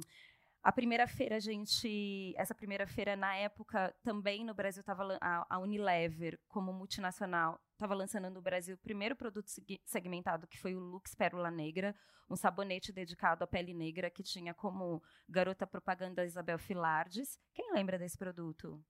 a 0.62 0.72
primeira 0.72 1.08
feira, 1.08 1.38
a 1.38 1.40
gente. 1.40 2.34
Essa 2.38 2.54
primeira 2.54 2.86
feira, 2.86 3.16
na 3.16 3.36
época, 3.36 3.96
também 4.04 4.44
no 4.44 4.54
Brasil 4.54 4.82
estava 4.82 5.18
a, 5.22 5.46
a 5.50 5.60
Unilever, 5.60 6.40
como 6.48 6.74
multinacional, 6.74 7.60
estava 7.74 7.94
lançando 7.94 8.30
no 8.30 8.42
Brasil 8.42 8.76
o 8.76 8.80
primeiro 8.80 9.16
produto 9.16 9.50
segmentado, 9.86 10.48
que 10.48 10.60
foi 10.60 10.76
o 10.76 10.80
Lux 10.80 11.16
Pérola 11.16 11.50
Negra, 11.50 11.96
um 12.30 12.36
sabonete 12.36 12.92
dedicado 12.92 13.44
à 13.44 13.48
pele 13.48 13.74
negra, 13.74 14.10
que 14.10 14.22
tinha 14.22 14.54
como 14.54 15.02
garota 15.28 15.66
propaganda 15.66 16.26
Isabel 16.26 16.60
Filardes. 16.60 17.40
Quem 17.54 17.74
lembra 17.74 17.98
desse 17.98 18.18
produto? 18.18 18.84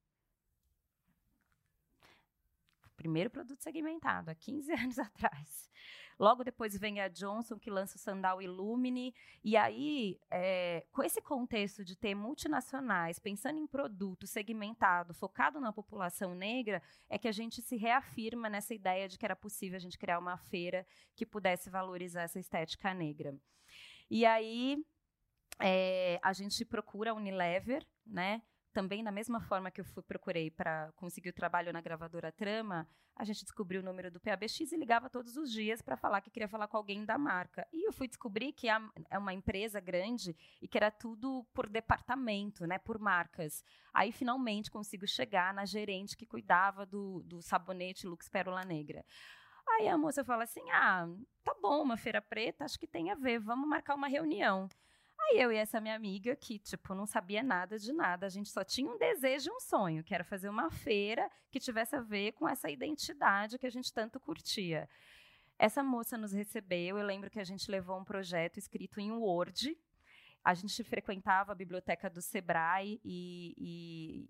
Primeiro 3.00 3.30
produto 3.30 3.62
segmentado, 3.62 4.30
há 4.30 4.34
15 4.34 4.72
anos 4.76 4.98
atrás. 4.98 5.70
Logo 6.18 6.44
depois 6.44 6.76
vem 6.76 7.00
a 7.00 7.08
Johnson, 7.08 7.58
que 7.58 7.70
lança 7.70 7.96
o 7.96 7.98
Sandal 7.98 8.42
Illumine. 8.42 9.14
E 9.42 9.56
aí, 9.56 10.20
é, 10.30 10.84
com 10.92 11.02
esse 11.02 11.22
contexto 11.22 11.82
de 11.82 11.96
ter 11.96 12.14
multinacionais 12.14 13.18
pensando 13.18 13.58
em 13.58 13.66
produto 13.66 14.26
segmentado, 14.26 15.14
focado 15.14 15.58
na 15.58 15.72
população 15.72 16.34
negra, 16.34 16.82
é 17.08 17.16
que 17.16 17.26
a 17.26 17.32
gente 17.32 17.62
se 17.62 17.74
reafirma 17.74 18.50
nessa 18.50 18.74
ideia 18.74 19.08
de 19.08 19.16
que 19.16 19.24
era 19.24 19.34
possível 19.34 19.78
a 19.78 19.80
gente 19.80 19.96
criar 19.96 20.18
uma 20.18 20.36
feira 20.36 20.86
que 21.16 21.24
pudesse 21.24 21.70
valorizar 21.70 22.24
essa 22.24 22.38
estética 22.38 22.92
negra. 22.92 23.34
E 24.10 24.26
aí, 24.26 24.84
é, 25.58 26.20
a 26.22 26.34
gente 26.34 26.66
procura 26.66 27.12
a 27.12 27.14
Unilever, 27.14 27.82
né? 28.06 28.42
Também 28.72 29.02
da 29.02 29.10
mesma 29.10 29.40
forma 29.40 29.70
que 29.70 29.80
eu 29.80 29.84
fui, 29.84 30.02
procurei 30.02 30.50
para 30.50 30.92
conseguir 30.96 31.30
o 31.30 31.32
trabalho 31.32 31.72
na 31.72 31.80
gravadora 31.80 32.30
Trama, 32.32 32.88
a 33.16 33.24
gente 33.24 33.42
descobriu 33.42 33.80
o 33.80 33.84
número 33.84 34.10
do 34.10 34.20
PABX 34.20 34.72
e 34.72 34.76
ligava 34.76 35.10
todos 35.10 35.36
os 35.36 35.52
dias 35.52 35.82
para 35.82 35.96
falar 35.96 36.20
que 36.20 36.30
queria 36.30 36.48
falar 36.48 36.68
com 36.68 36.76
alguém 36.76 37.04
da 37.04 37.18
marca. 37.18 37.66
E 37.72 37.86
eu 37.86 37.92
fui 37.92 38.08
descobrir 38.08 38.52
que 38.52 38.68
é 38.68 39.18
uma 39.18 39.34
empresa 39.34 39.78
grande 39.80 40.34
e 40.62 40.66
que 40.66 40.78
era 40.78 40.90
tudo 40.90 41.46
por 41.52 41.68
departamento, 41.68 42.66
né, 42.66 42.78
por 42.78 42.98
marcas. 42.98 43.62
Aí 43.92 44.10
finalmente 44.12 44.70
consigo 44.70 45.06
chegar 45.06 45.52
na 45.52 45.66
gerente 45.66 46.16
que 46.16 46.24
cuidava 46.24 46.86
do, 46.86 47.22
do 47.24 47.42
sabonete 47.42 48.06
Lux 48.06 48.28
Pérola 48.28 48.64
Negra. 48.64 49.04
Aí 49.68 49.88
a 49.88 49.98
moça 49.98 50.24
fala 50.24 50.44
assim: 50.44 50.68
"Ah, 50.70 51.06
tá 51.44 51.54
bom, 51.60 51.82
uma 51.82 51.96
feira 51.96 52.22
preta, 52.22 52.64
acho 52.64 52.78
que 52.78 52.86
tem 52.86 53.10
a 53.10 53.14
ver, 53.14 53.38
vamos 53.38 53.68
marcar 53.68 53.94
uma 53.94 54.08
reunião". 54.08 54.68
Aí 55.30 55.40
eu 55.40 55.52
e 55.52 55.56
essa 55.56 55.80
minha 55.80 55.94
amiga, 55.94 56.34
que, 56.34 56.58
tipo, 56.58 56.94
não 56.94 57.06
sabia 57.06 57.42
nada 57.42 57.78
de 57.78 57.92
nada, 57.92 58.26
a 58.26 58.28
gente 58.28 58.50
só 58.50 58.64
tinha 58.64 58.90
um 58.90 58.98
desejo 58.98 59.50
e 59.50 59.52
um 59.52 59.60
sonho, 59.60 60.02
que 60.02 60.14
era 60.14 60.24
fazer 60.24 60.48
uma 60.48 60.70
feira 60.70 61.30
que 61.50 61.60
tivesse 61.60 61.94
a 61.94 62.00
ver 62.00 62.32
com 62.32 62.48
essa 62.48 62.68
identidade 62.68 63.58
que 63.58 63.66
a 63.66 63.70
gente 63.70 63.92
tanto 63.92 64.18
curtia. 64.18 64.88
Essa 65.58 65.82
moça 65.82 66.18
nos 66.18 66.32
recebeu, 66.32 66.98
eu 66.98 67.06
lembro 67.06 67.30
que 67.30 67.38
a 67.38 67.44
gente 67.44 67.70
levou 67.70 67.98
um 67.98 68.04
projeto 68.04 68.58
escrito 68.58 68.98
em 68.98 69.12
Word, 69.12 69.76
a 70.42 70.54
gente 70.54 70.82
frequentava 70.82 71.52
a 71.52 71.54
biblioteca 71.54 72.08
do 72.08 72.22
Sebrae 72.22 72.98
e, 73.04 73.54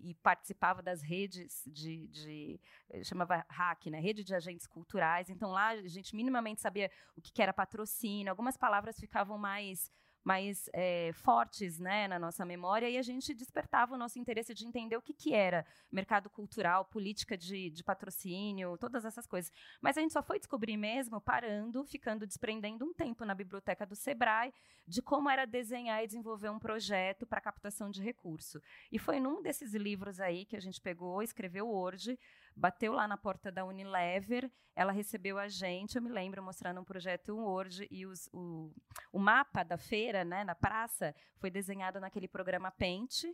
e, 0.01 0.09
e 0.09 0.13
participava 0.15 0.81
das 0.81 1.01
redes 1.01 1.63
de, 1.65 2.07
de, 2.07 2.59
chamava 3.03 3.45
RAC, 3.49 3.89
né, 3.89 3.99
rede 3.99 4.23
de 4.23 4.35
agentes 4.35 4.67
culturais. 4.67 5.29
Então 5.29 5.51
lá 5.51 5.69
a 5.69 5.87
gente 5.87 6.13
minimamente 6.13 6.61
sabia 6.61 6.91
o 7.15 7.21
que 7.21 7.41
era 7.41 7.53
patrocínio. 7.53 8.29
Algumas 8.29 8.57
palavras 8.57 8.99
ficavam 8.99 9.37
mais 9.37 9.89
mais 10.23 10.69
é, 10.73 11.11
fortes 11.13 11.79
né, 11.79 12.07
na 12.07 12.19
nossa 12.19 12.45
memória 12.45 12.89
e 12.89 12.97
a 12.97 13.01
gente 13.01 13.33
despertava 13.33 13.95
o 13.95 13.97
nosso 13.97 14.19
interesse 14.19 14.53
de 14.53 14.65
entender 14.65 14.95
o 14.95 15.01
que, 15.01 15.13
que 15.13 15.33
era 15.33 15.65
mercado 15.91 16.29
cultural, 16.29 16.85
política 16.85 17.37
de, 17.37 17.69
de 17.69 17.83
patrocínio, 17.83 18.77
todas 18.77 19.03
essas 19.03 19.25
coisas. 19.25 19.51
Mas 19.81 19.97
a 19.97 20.01
gente 20.01 20.13
só 20.13 20.21
foi 20.21 20.37
descobrir 20.37 20.77
mesmo 20.77 21.19
parando, 21.19 21.83
ficando 21.83 22.27
desprendendo 22.27 22.85
um 22.85 22.93
tempo 22.93 23.25
na 23.25 23.33
biblioteca 23.33 23.85
do 23.85 23.95
Sebrae 23.95 24.53
de 24.87 25.01
como 25.01 25.29
era 25.29 25.45
desenhar 25.45 26.03
e 26.03 26.07
desenvolver 26.07 26.49
um 26.49 26.59
projeto 26.59 27.25
para 27.25 27.41
captação 27.41 27.89
de 27.89 28.01
recurso. 28.01 28.61
E 28.91 28.99
foi 28.99 29.19
num 29.19 29.41
desses 29.41 29.73
livros 29.73 30.19
aí 30.19 30.45
que 30.45 30.55
a 30.55 30.59
gente 30.59 30.81
pegou, 30.81 31.21
escreveu 31.21 31.67
Word, 31.67 32.17
bateu 32.55 32.93
lá 32.93 33.07
na 33.07 33.17
porta 33.17 33.51
da 33.51 33.65
Unilever, 33.65 34.51
ela 34.75 34.91
recebeu 34.91 35.37
a 35.37 35.47
gente, 35.47 35.95
eu 35.95 36.01
me 36.01 36.09
lembro, 36.09 36.41
mostrando 36.41 36.79
um 36.79 36.83
projeto 36.83 37.35
Word 37.35 37.87
e 37.91 38.05
os, 38.05 38.29
o, 38.31 38.71
o 39.11 39.19
mapa 39.19 39.63
da 39.63 39.77
feira, 39.77 40.23
né, 40.23 40.43
na 40.43 40.55
praça, 40.55 41.13
foi 41.37 41.49
desenhado 41.49 41.99
naquele 41.99 42.27
programa 42.27 42.71
Paint. 42.71 43.25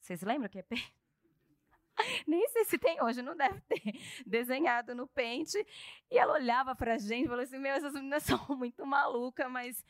Vocês 0.00 0.22
lembram 0.22 0.48
que 0.48 0.58
é 0.58 0.62
Paint? 0.62 0.92
Nem 2.26 2.48
sei 2.48 2.64
se 2.64 2.78
tem 2.78 3.02
hoje, 3.02 3.22
não 3.22 3.36
deve 3.36 3.60
ter. 3.62 3.82
Desenhado 4.26 4.94
no 4.94 5.06
Paint. 5.06 5.54
E 6.10 6.18
ela 6.18 6.34
olhava 6.34 6.74
para 6.74 6.94
a 6.94 6.98
gente 6.98 7.26
e 7.26 7.28
falou 7.28 7.42
assim: 7.42 7.58
Meu, 7.58 7.72
essas 7.72 7.94
meninas 7.94 8.22
são 8.24 8.44
muito 8.50 8.84
malucas, 8.84 9.50
mas. 9.50 9.84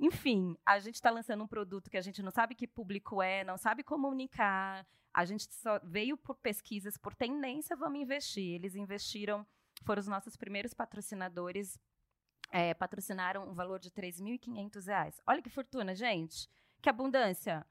Enfim, 0.00 0.56
a 0.64 0.78
gente 0.78 0.94
está 0.94 1.10
lançando 1.10 1.42
um 1.42 1.48
produto 1.48 1.90
que 1.90 1.96
a 1.96 2.00
gente 2.00 2.22
não 2.22 2.30
sabe 2.30 2.54
que 2.54 2.66
público 2.66 3.20
é, 3.20 3.42
não 3.42 3.56
sabe 3.56 3.82
comunicar, 3.82 4.86
a 5.12 5.24
gente 5.24 5.52
só 5.52 5.80
veio 5.82 6.16
por 6.16 6.36
pesquisas, 6.36 6.96
por 6.96 7.14
tendência, 7.14 7.74
vamos 7.74 8.00
investir. 8.00 8.54
Eles 8.54 8.76
investiram, 8.76 9.44
foram 9.84 10.00
os 10.00 10.06
nossos 10.06 10.36
primeiros 10.36 10.72
patrocinadores, 10.72 11.78
é, 12.50 12.72
patrocinaram 12.74 13.48
um 13.48 13.54
valor 13.54 13.80
de 13.80 13.88
R$ 13.88 14.02
3.500. 14.02 15.20
Olha 15.26 15.42
que 15.42 15.50
fortuna, 15.50 15.94
gente. 15.94 16.48
Que 16.80 16.88
abundância. 16.88 17.66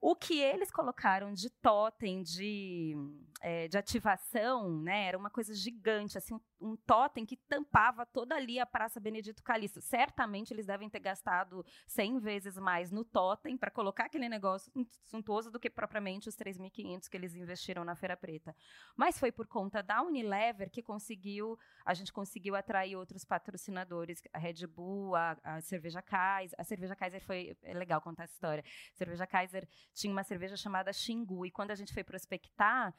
O 0.00 0.16
que 0.16 0.40
eles 0.40 0.70
colocaram 0.70 1.32
de 1.32 1.48
totem, 1.48 2.22
de, 2.22 2.96
é, 3.40 3.68
de 3.68 3.78
ativação, 3.78 4.80
né, 4.80 5.06
era 5.06 5.18
uma 5.18 5.30
coisa 5.30 5.54
gigante, 5.54 6.18
assim, 6.18 6.34
um, 6.34 6.40
um 6.62 6.76
totem 6.76 7.26
que 7.26 7.36
tampava 7.36 8.06
toda 8.06 8.34
ali 8.34 8.58
a 8.58 8.66
Praça 8.66 9.00
Benedito 9.00 9.42
Calixto. 9.42 9.80
Certamente 9.80 10.52
eles 10.52 10.66
devem 10.66 10.88
ter 10.88 11.00
gastado 11.00 11.64
100 11.86 12.20
vezes 12.20 12.56
mais 12.56 12.90
no 12.90 13.04
totem 13.04 13.56
para 13.56 13.70
colocar 13.70 14.04
aquele 14.04 14.28
negócio 14.28 14.72
suntuoso 15.04 15.50
do 15.50 15.58
que 15.58 15.68
propriamente 15.68 16.28
os 16.28 16.36
3.500 16.36 17.08
que 17.08 17.16
eles 17.16 17.34
investiram 17.34 17.84
na 17.84 17.96
Feira 17.96 18.16
Preta. 18.16 18.54
Mas 18.96 19.18
foi 19.18 19.32
por 19.32 19.46
conta 19.46 19.82
da 19.82 20.02
Unilever 20.02 20.70
que 20.70 20.82
conseguiu, 20.82 21.58
a 21.84 21.94
gente 21.94 22.12
conseguiu 22.12 22.54
atrair 22.54 22.96
outros 22.96 23.24
patrocinadores, 23.24 24.22
a 24.32 24.38
Red 24.38 24.66
Bull, 24.66 25.16
a, 25.16 25.36
a 25.42 25.60
Cerveja 25.60 26.00
Kaiser. 26.00 26.58
A 26.58 26.64
Cerveja 26.64 26.94
Kaiser 26.94 27.24
foi, 27.24 27.56
é 27.62 27.74
legal 27.74 28.00
contar 28.00 28.24
essa 28.24 28.34
história. 28.34 28.64
A 28.94 28.96
Cerveja 28.96 29.26
Kaiser 29.26 29.68
tinha 29.92 30.12
uma 30.12 30.22
cerveja 30.22 30.56
chamada 30.56 30.92
Xingu. 30.92 31.44
E 31.44 31.50
quando 31.50 31.72
a 31.72 31.74
gente 31.74 31.92
foi 31.92 32.04
prospectar, 32.04 32.94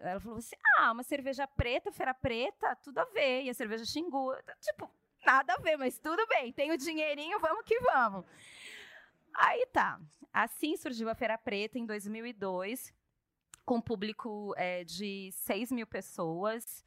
ela 0.00 0.20
falou 0.20 0.38
assim: 0.38 0.56
ah, 0.76 0.92
uma 0.92 1.02
cerveja 1.02 1.46
preta, 1.46 1.92
feira 1.92 2.14
preta, 2.14 2.76
tudo 2.76 2.98
a 2.98 3.04
ver. 3.06 3.42
E 3.42 3.50
a 3.50 3.54
cerveja 3.54 3.84
Xingu, 3.84 4.34
tipo, 4.60 4.90
nada 5.24 5.54
a 5.54 5.58
ver, 5.58 5.76
mas 5.76 5.98
tudo 5.98 6.26
bem, 6.26 6.52
tem 6.52 6.70
o 6.72 6.76
dinheirinho, 6.78 7.38
vamos 7.38 7.64
que 7.64 7.78
vamos. 7.80 8.24
Aí 9.34 9.66
tá. 9.66 10.00
Assim 10.32 10.76
surgiu 10.76 11.08
a 11.08 11.14
Feira 11.14 11.38
Preta 11.38 11.78
em 11.78 11.86
2002, 11.86 12.92
com 13.64 13.80
público 13.80 14.54
é, 14.56 14.84
de 14.84 15.30
6 15.32 15.72
mil 15.72 15.86
pessoas 15.86 16.84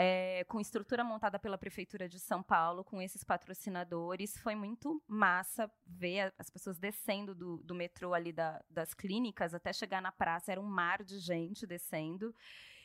é, 0.00 0.44
com 0.44 0.60
estrutura 0.60 1.02
montada 1.02 1.40
pela 1.40 1.58
Prefeitura 1.58 2.08
de 2.08 2.20
São 2.20 2.40
Paulo, 2.40 2.84
com 2.84 3.02
esses 3.02 3.24
patrocinadores. 3.24 4.38
Foi 4.38 4.54
muito 4.54 5.02
massa 5.08 5.68
ver 5.84 6.32
as 6.38 6.48
pessoas 6.48 6.78
descendo 6.78 7.34
do, 7.34 7.56
do 7.64 7.74
metrô 7.74 8.14
ali 8.14 8.32
da, 8.32 8.62
das 8.70 8.94
clínicas 8.94 9.54
até 9.54 9.72
chegar 9.72 10.00
na 10.00 10.12
praça. 10.12 10.52
Era 10.52 10.60
um 10.60 10.68
mar 10.68 11.02
de 11.02 11.18
gente 11.18 11.66
descendo. 11.66 12.32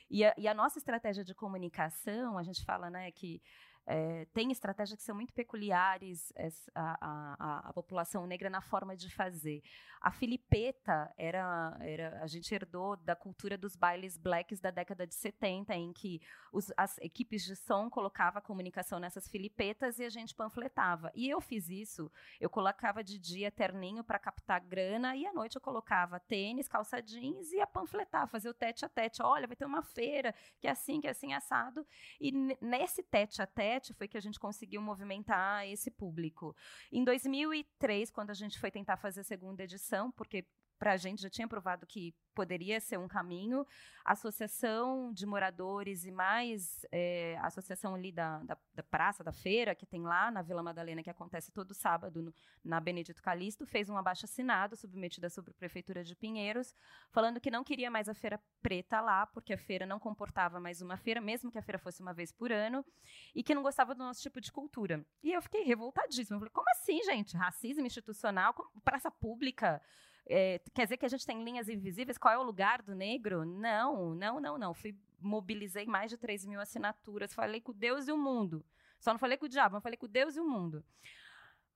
E 0.10 0.26
a, 0.26 0.34
e 0.36 0.48
a 0.48 0.56
nossa 0.56 0.80
estratégia 0.80 1.24
de 1.24 1.36
comunicação, 1.36 2.36
a 2.36 2.42
gente 2.42 2.66
fala 2.66 2.90
né, 2.90 3.12
que 3.12 3.40
é, 3.86 4.26
tem 4.34 4.52
estratégias 4.52 4.98
que 4.98 5.04
são 5.04 5.16
muito 5.16 5.34
peculiares 5.34 6.32
à, 6.74 7.72
população 7.74 8.26
negra 8.26 8.50
na 8.50 8.62
forma 8.62 8.96
de 8.96 9.10
fazer. 9.14 9.62
A 10.00 10.12
filipeta 10.12 11.14
era, 11.18 11.78
era, 11.80 12.22
a 12.22 12.28
gente 12.28 12.54
herdou 12.54 12.98
da 12.98 13.16
cultura 13.16 13.58
dos 13.58 13.76
bailes 13.76 14.18
blacks 14.18 14.60
da 14.60 14.70
década 14.70 15.08
de 15.08 15.16
70, 15.16 15.74
em 15.76 15.94
que 15.94 16.22
os, 16.52 16.72
as 16.76 16.98
equipes 17.00 17.44
de 17.44 17.56
som 17.56 17.90
colocavam 17.90 18.40
a 18.40 18.42
comunicação 18.42 19.00
nessas 19.00 19.30
filipetas 19.30 20.00
e 20.00 20.04
a 20.04 20.10
gente 20.10 20.36
panfletava. 20.36 21.12
E 21.16 21.30
eu 21.30 21.40
fiz 21.40 21.70
isso, 21.70 22.12
eu 22.40 22.50
colocava 22.50 23.04
de 23.04 23.18
dia 23.18 23.50
terninho 23.50 24.04
para 24.04 24.20
captar 24.20 24.60
grana 24.62 25.16
e 25.16 25.26
à 25.26 25.34
noite 25.34 25.56
eu 25.56 25.62
colocava 25.62 26.20
tênis, 26.20 26.68
calça 26.68 27.02
jeans 27.02 27.52
e 27.52 27.58
ia 27.58 27.68
panfletar, 27.68 28.28
fazer 28.28 28.50
o 28.50 28.54
tete 28.54 28.86
a 28.86 28.90
tete. 28.90 29.22
Olha, 29.22 29.48
vai 29.48 29.56
ter 29.56 29.66
uma 29.66 29.82
feira 29.82 30.34
que 30.60 30.68
é 30.68 30.72
assim, 30.72 31.00
que 31.00 31.08
é 31.08 31.12
assim, 31.12 31.34
assado. 31.34 31.86
E 32.20 32.32
nesse 32.62 33.02
tete 33.04 33.42
a 33.42 33.48
tete, 33.48 33.73
2007 33.74 33.94
foi 33.94 34.08
que 34.08 34.18
a 34.18 34.22
gente 34.22 34.40
conseguiu 34.40 34.82
movimentar 34.82 35.68
esse 35.68 35.90
público. 35.90 36.56
Em 36.92 37.04
2003, 37.04 38.12
quando 38.12 38.30
a 38.30 38.34
gente 38.34 38.60
foi 38.60 38.70
tentar 38.70 38.98
fazer 38.98 39.22
a 39.22 39.24
segunda 39.24 39.64
edição, 39.64 40.12
porque 40.12 40.46
para 40.84 40.92
a 40.92 40.98
gente 40.98 41.22
já 41.22 41.30
tinha 41.30 41.48
provado 41.48 41.88
que 41.88 42.14
poderia 42.36 42.78
ser 42.82 43.00
um 43.00 43.08
caminho. 43.08 43.66
A 44.04 44.12
associação 44.12 45.14
de 45.14 45.26
moradores 45.26 46.04
e 46.04 46.12
mais 46.12 46.86
é, 46.92 47.38
a 47.40 47.48
associação 47.48 47.96
ali 47.96 48.12
da, 48.12 48.40
da, 48.40 48.58
da, 48.76 48.84
Praça 48.84 49.24
da 49.24 49.32
Feira, 49.32 49.74
que 49.74 49.86
tem 49.86 50.02
lá 50.02 50.30
na 50.30 50.42
Vila 50.42 50.62
Madalena, 50.62 51.02
que 51.02 51.10
acontece 51.10 51.54
todo 51.54 51.74
sábado 51.74 52.22
no, 52.22 52.34
na 52.62 52.82
Benedito 52.82 53.24
Calixto, 53.24 53.66
fez 53.66 53.90
um 53.90 53.96
abaixo 53.96 54.26
assinado 54.26 54.76
submetido 54.76 55.26
à 55.26 55.30
Subprefeitura 55.30 56.04
de 56.04 56.18
Pinheiros, 56.18 56.76
falando 57.12 57.40
que 57.40 57.50
não 57.50 57.64
queria 57.64 57.90
mais 57.90 58.10
a 58.10 58.14
Feira 58.14 58.38
Preta 58.62 59.00
lá, 59.00 59.26
porque 59.26 59.54
a 59.54 59.58
feira 59.58 59.86
não 59.86 60.00
comportava 60.00 60.60
mais 60.60 60.82
uma 60.82 60.98
feira, 60.98 61.22
mesmo 61.22 61.50
que 61.50 61.58
a 61.58 61.64
feira 61.64 61.80
fosse 61.80 62.02
uma 62.02 62.14
vez 62.14 62.30
por 62.30 62.52
ano, 62.52 62.86
e 63.34 63.42
que 63.42 63.56
não 63.56 63.64
gostava 63.64 63.96
do 63.96 64.04
nosso 64.04 64.22
tipo 64.22 64.42
de 64.42 64.52
cultura. 64.52 65.06
E 65.24 65.32
eu 65.32 65.42
fiquei 65.42 65.64
revoltadíssima. 65.64 66.36
Eu 66.36 66.40
falei, 66.40 66.52
como 66.52 66.70
assim, 66.72 67.02
gente? 67.04 67.38
Racismo 67.38 67.86
institucional? 67.86 68.54
Praça 68.84 69.10
pública? 69.10 69.82
É, 70.26 70.60
quer 70.74 70.84
dizer 70.84 70.98
que 70.98 71.06
a 71.06 71.10
gente 71.10 71.26
tem 71.26 71.44
linhas 71.44 71.68
invisíveis? 71.68 72.18
Qual 72.18 72.34
é 72.34 72.38
o 72.38 72.44
lugar 72.44 72.82
do 72.82 72.96
negro? 72.96 73.46
Não, 73.46 74.16
não, 74.16 74.40
não, 74.40 74.58
não. 74.58 74.74
Fui, 74.74 74.96
mobilizei 75.20 75.86
mais 75.86 76.10
de 76.10 76.18
3 76.18 76.46
mil 76.46 76.60
assinaturas, 76.60 77.34
falei 77.34 77.62
com 77.62 77.74
Deus 77.74 78.08
e 78.08 78.12
o 78.12 78.18
mundo. 78.18 78.66
Só 79.00 79.12
não 79.12 79.20
falei 79.20 79.38
com 79.38 79.46
o 79.46 79.50
diabo, 79.50 79.74
mas 79.74 79.84
falei 79.84 79.98
com 79.98 80.08
Deus 80.08 80.36
e 80.36 80.40
o 80.40 80.48
mundo. 80.48 80.84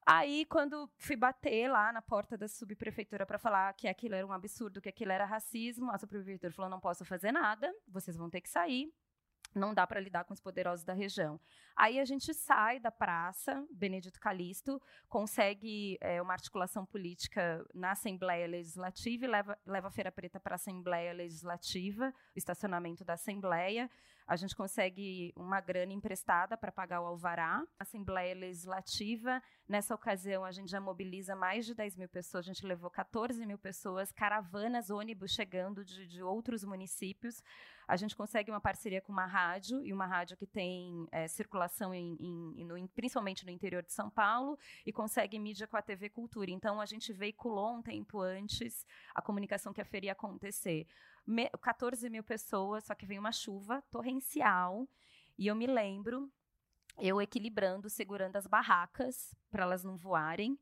Aí, 0.06 0.46
quando 0.46 0.90
fui 0.98 1.18
bater 1.18 1.70
lá 1.70 1.92
na 1.92 2.02
porta 2.02 2.38
da 2.38 2.48
subprefeitura 2.48 3.26
para 3.26 3.38
falar 3.38 3.74
que 3.74 3.90
aquilo 3.90 4.16
era 4.16 4.26
um 4.26 4.32
absurdo, 4.32 4.80
que 4.80 4.88
aquilo 4.88 5.12
era 5.12 5.26
racismo, 5.26 5.92
a 5.92 5.98
subprefeitura 5.98 6.54
falou: 6.54 6.72
não 6.72 6.80
posso 6.80 7.04
fazer 7.04 7.34
nada, 7.34 7.74
vocês 7.90 8.16
vão 8.16 8.30
ter 8.30 8.40
que 8.40 8.50
sair. 8.50 8.90
Não 9.58 9.74
dá 9.74 9.86
para 9.86 10.00
lidar 10.00 10.24
com 10.24 10.34
os 10.34 10.40
poderosos 10.40 10.86
da 10.86 10.94
região. 10.94 11.40
Aí 11.76 12.00
a 12.00 12.06
gente 12.06 12.34
sai 12.34 12.80
da 12.80 12.92
praça, 12.92 13.66
Benedito 13.72 14.20
Calixto, 14.20 14.82
consegue 15.08 15.98
é, 16.02 16.22
uma 16.22 16.34
articulação 16.34 16.86
política 16.86 17.66
na 17.74 17.92
Assembleia 17.92 18.48
Legislativa 18.48 19.26
e 19.26 19.28
leva, 19.28 19.58
leva 19.66 19.88
a 19.88 19.92
Feira 19.92 20.12
Preta 20.12 20.40
para 20.40 20.56
a 20.56 20.56
Assembleia 20.56 21.14
Legislativa, 21.14 22.14
o 22.36 22.38
estacionamento 22.38 23.04
da 23.04 23.14
Assembleia. 23.14 23.90
A 24.28 24.36
gente 24.36 24.54
consegue 24.54 25.32
uma 25.38 25.62
grana 25.62 25.94
emprestada 25.94 26.58
para 26.58 26.70
pagar 26.70 27.00
o 27.00 27.06
alvará. 27.06 27.66
Assembleia 27.80 28.36
Legislativa, 28.36 29.42
nessa 29.66 29.96
ocasião, 29.96 30.44
a 30.44 30.52
gente 30.52 30.70
já 30.70 30.82
mobiliza 30.82 31.34
mais 31.34 31.66
de 31.66 31.74
10 31.74 31.96
mil 31.96 32.10
pessoas, 32.10 32.44
a 32.46 32.52
gente 32.52 32.66
levou 32.66 32.90
14 32.90 33.46
mil 33.46 33.58
pessoas, 33.58 34.12
caravanas, 34.12 34.90
ônibus 34.90 35.32
chegando 35.32 35.86
de, 35.86 36.06
de 36.06 36.22
outros 36.22 36.66
municípios. 36.66 37.42
A 37.88 37.96
gente 37.96 38.18
consegue 38.18 38.52
uma 38.52 38.60
parceria 38.60 39.02
com 39.02 39.14
uma 39.14 39.26
rádio, 39.26 39.82
e 39.86 39.94
uma 39.94 40.06
rádio 40.06 40.36
que 40.36 40.46
tem 40.46 41.08
é, 41.10 41.26
circulação 41.30 41.94
em, 41.94 42.18
em, 42.20 42.66
no, 42.66 42.88
principalmente 42.90 43.46
no 43.46 43.52
interior 43.52 43.82
de 43.82 43.94
São 43.94 44.10
Paulo, 44.10 44.60
e 44.86 44.92
consegue 44.92 45.40
mídia 45.40 45.68
com 45.68 45.78
a 45.78 45.82
TV 45.82 46.10
Cultura. 46.10 46.52
Então, 46.52 46.82
a 46.82 46.86
gente 46.86 47.14
veiculou 47.14 47.78
um 47.78 47.82
tempo 47.82 48.20
antes 48.20 48.86
a 49.16 49.22
comunicação 49.22 49.72
que 49.72 49.80
a 49.80 49.86
feira 49.86 50.08
ia 50.08 50.12
acontecer. 50.12 50.86
Me, 51.28 51.50
14 51.62 52.10
mil 52.10 52.24
pessoas, 52.24 52.86
só 52.86 52.96
que 52.96 53.06
veio 53.06 53.20
uma 53.20 53.34
chuva 53.34 53.84
torrencial. 53.92 54.88
E 55.38 55.48
eu 55.48 55.56
me 55.56 55.68
lembro, 55.68 56.32
eu 56.98 57.22
equilibrando, 57.22 57.90
segurando 57.90 58.38
as 58.38 58.48
barracas 58.48 59.36
para 59.52 59.64
elas 59.64 59.84
não 59.84 59.98
voarem. 59.98 60.58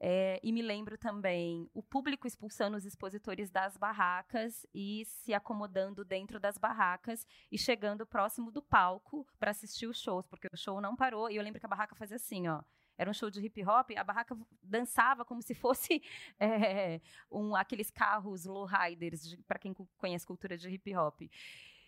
É, 0.00 0.40
e 0.42 0.52
me 0.52 0.60
lembro 0.60 0.98
também 0.98 1.70
o 1.72 1.82
público 1.82 2.26
expulsando 2.26 2.76
os 2.76 2.84
expositores 2.84 3.50
das 3.50 3.76
barracas 3.76 4.66
e 4.74 5.04
se 5.06 5.32
acomodando 5.32 6.04
dentro 6.04 6.38
das 6.38 6.58
barracas 6.58 7.26
e 7.50 7.56
chegando 7.56 8.06
próximo 8.06 8.50
do 8.50 8.60
palco 8.60 9.26
para 9.38 9.50
assistir 9.50 9.86
os 9.86 9.98
shows, 9.98 10.26
porque 10.26 10.48
o 10.52 10.56
show 10.56 10.80
não 10.80 10.94
parou. 10.96 11.30
E 11.30 11.36
eu 11.36 11.42
lembro 11.42 11.60
que 11.60 11.66
a 11.66 11.68
barraca 11.68 11.94
fazia 11.94 12.16
assim, 12.16 12.48
ó. 12.48 12.62
Era 12.96 13.10
um 13.10 13.14
show 13.14 13.30
de 13.30 13.44
hip 13.44 13.64
hop, 13.64 13.90
a 13.96 14.04
barraca 14.04 14.36
dançava 14.62 15.24
como 15.24 15.42
se 15.42 15.54
fosse 15.54 16.02
é, 16.38 17.00
um, 17.30 17.54
aqueles 17.54 17.90
carros 17.90 18.44
lowriders, 18.44 19.36
para 19.46 19.58
quem 19.58 19.74
conhece 19.98 20.26
cultura 20.26 20.56
de 20.56 20.68
hip 20.68 20.94
hop. 20.96 21.22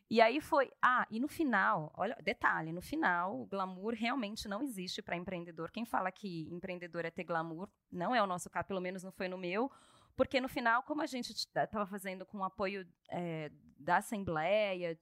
E 0.09 0.21
aí 0.21 0.41
foi. 0.41 0.71
Ah, 0.81 1.07
e 1.11 1.19
no 1.19 1.27
final, 1.27 1.93
olha, 1.97 2.17
detalhe: 2.23 2.73
no 2.73 2.81
final, 2.81 3.41
o 3.41 3.47
glamour 3.47 3.95
realmente 3.95 4.47
não 4.47 4.63
existe 4.63 5.03
para 5.03 5.17
empreendedor. 5.17 5.71
Quem 5.71 5.85
fala 5.85 6.13
que 6.13 6.49
empreendedor 6.53 7.05
é 7.05 7.11
ter 7.11 7.25
glamour, 7.25 7.69
não 7.91 8.15
é 8.15 8.23
o 8.23 8.27
nosso 8.27 8.49
caso, 8.49 8.69
pelo 8.69 8.81
menos 8.81 9.03
não 9.03 9.11
foi 9.11 9.29
no 9.29 9.37
meu. 9.37 9.71
Porque 10.15 10.41
no 10.41 10.49
final, 10.49 10.83
como 10.83 11.03
a 11.03 11.07
gente 11.07 11.31
estava 11.33 11.85
fazendo 11.87 12.25
com 12.25 12.39
o 12.39 12.45
apoio 12.45 12.87
é, 13.11 13.51
da 13.79 13.99
Assembleia, 13.99 14.99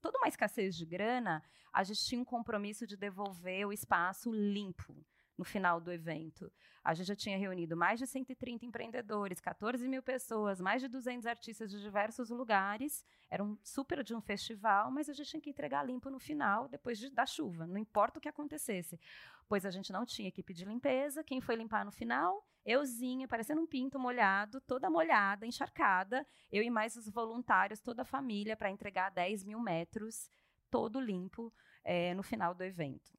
toda 0.00 0.16
uma 0.16 0.28
escassez 0.28 0.74
de 0.74 0.86
grana, 0.86 1.42
a 1.70 1.82
gente 1.82 2.02
tinha 2.02 2.20
um 2.20 2.24
compromisso 2.24 2.86
de 2.86 2.96
devolver 2.96 3.66
o 3.66 3.72
espaço 3.72 4.32
limpo 4.32 5.04
no 5.36 5.44
final 5.44 5.80
do 5.80 5.92
evento. 5.92 6.50
A 6.82 6.94
gente 6.94 7.06
já 7.06 7.16
tinha 7.16 7.38
reunido 7.38 7.76
mais 7.76 7.98
de 7.98 8.06
130 8.06 8.66
empreendedores, 8.66 9.40
14 9.40 9.88
mil 9.88 10.02
pessoas, 10.02 10.60
mais 10.60 10.82
de 10.82 10.88
200 10.88 11.26
artistas 11.26 11.70
de 11.70 11.80
diversos 11.80 12.30
lugares. 12.30 13.04
Era 13.30 13.42
um 13.42 13.56
super 13.62 14.04
de 14.04 14.14
um 14.14 14.20
festival, 14.20 14.90
mas 14.90 15.08
a 15.08 15.12
gente 15.12 15.30
tinha 15.30 15.40
que 15.40 15.50
entregar 15.50 15.84
limpo 15.84 16.10
no 16.10 16.18
final, 16.18 16.68
depois 16.68 16.98
de, 16.98 17.10
da 17.10 17.26
chuva, 17.26 17.66
não 17.66 17.78
importa 17.78 18.18
o 18.18 18.22
que 18.22 18.28
acontecesse. 18.28 19.00
Pois 19.48 19.66
a 19.66 19.70
gente 19.70 19.92
não 19.92 20.06
tinha 20.06 20.28
equipe 20.28 20.54
de 20.54 20.64
limpeza. 20.64 21.24
Quem 21.24 21.40
foi 21.40 21.56
limpar 21.56 21.84
no 21.84 21.92
final? 21.92 22.46
Euzinha, 22.64 23.28
parecendo 23.28 23.60
um 23.60 23.66
pinto 23.66 23.98
molhado, 23.98 24.60
toda 24.60 24.88
molhada, 24.88 25.46
encharcada. 25.46 26.26
Eu 26.50 26.62
e 26.62 26.70
mais 26.70 26.96
os 26.96 27.08
voluntários, 27.08 27.80
toda 27.80 28.02
a 28.02 28.06
família, 28.06 28.56
para 28.56 28.70
entregar 28.70 29.10
10 29.10 29.44
mil 29.44 29.60
metros, 29.60 30.30
todo 30.70 31.00
limpo, 31.00 31.52
é, 31.82 32.14
no 32.14 32.22
final 32.22 32.54
do 32.54 32.64
evento. 32.64 33.12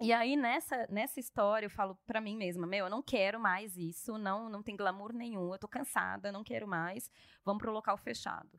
E 0.00 0.12
aí, 0.12 0.36
nessa, 0.36 0.86
nessa 0.88 1.20
história, 1.20 1.66
eu 1.66 1.70
falo 1.70 1.96
para 2.06 2.20
mim 2.20 2.36
mesma, 2.36 2.66
meu, 2.66 2.86
eu 2.86 2.90
não 2.90 3.02
quero 3.02 3.38
mais 3.38 3.76
isso, 3.76 4.18
não, 4.18 4.48
não 4.48 4.62
tem 4.62 4.76
glamour 4.76 5.12
nenhum, 5.12 5.52
eu 5.52 5.58
tô 5.58 5.68
cansada, 5.68 6.32
não 6.32 6.42
quero 6.42 6.66
mais, 6.66 7.10
vamos 7.44 7.62
para 7.62 7.70
o 7.70 7.74
local 7.74 7.96
fechado. 7.96 8.58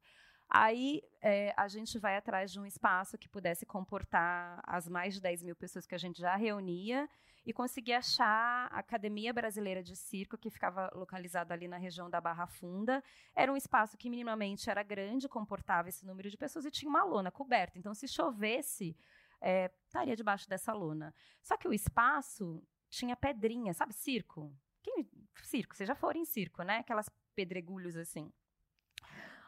Aí 0.49 1.01
é, 1.21 1.53
a 1.57 1.67
gente 1.67 1.97
vai 1.97 2.15
atrás 2.15 2.51
de 2.51 2.59
um 2.59 2.65
espaço 2.65 3.17
que 3.17 3.27
pudesse 3.27 3.65
comportar 3.65 4.61
as 4.65 4.87
mais 4.87 5.15
de 5.15 5.21
10 5.21 5.43
mil 5.43 5.55
pessoas 5.55 5.85
que 5.85 5.95
a 5.95 5.97
gente 5.97 6.21
já 6.21 6.35
reunia 6.35 7.09
e 7.45 7.51
conseguir 7.51 7.93
achar 7.93 8.69
a 8.71 8.79
Academia 8.79 9.33
Brasileira 9.33 9.83
de 9.83 9.95
Circo, 9.95 10.37
que 10.37 10.49
ficava 10.49 10.89
localizada 10.93 11.53
ali 11.53 11.67
na 11.67 11.77
região 11.77 12.09
da 12.09 12.21
Barra 12.21 12.47
Funda. 12.47 13.03
Era 13.35 13.51
um 13.51 13.57
espaço 13.57 13.97
que 13.97 14.09
minimamente 14.09 14.69
era 14.69 14.81
grande, 14.81 15.27
comportava 15.27 15.89
esse 15.89 16.05
número 16.05 16.29
de 16.29 16.37
pessoas 16.37 16.65
e 16.65 16.71
tinha 16.71 16.89
uma 16.89 17.03
lona 17.03 17.31
coberta. 17.31 17.77
Então, 17.77 17.93
se 17.93 18.07
chovesse, 18.07 18.95
é, 19.43 19.69
estaria 19.85 20.15
debaixo 20.15 20.47
dessa 20.47 20.71
lona. 20.73 21.13
Só 21.41 21.57
que 21.57 21.67
o 21.67 21.73
espaço 21.73 22.65
tinha 22.89 23.15
pedrinha, 23.15 23.73
sabe, 23.73 23.93
circo? 23.93 24.55
Quem, 24.81 25.07
circo, 25.43 25.75
vocês 25.75 25.87
já 25.87 25.95
foram 25.95 26.21
em 26.21 26.25
circo, 26.25 26.63
né? 26.63 26.77
Aquelas 26.77 27.09
pedregulhos 27.35 27.97
assim. 27.97 28.31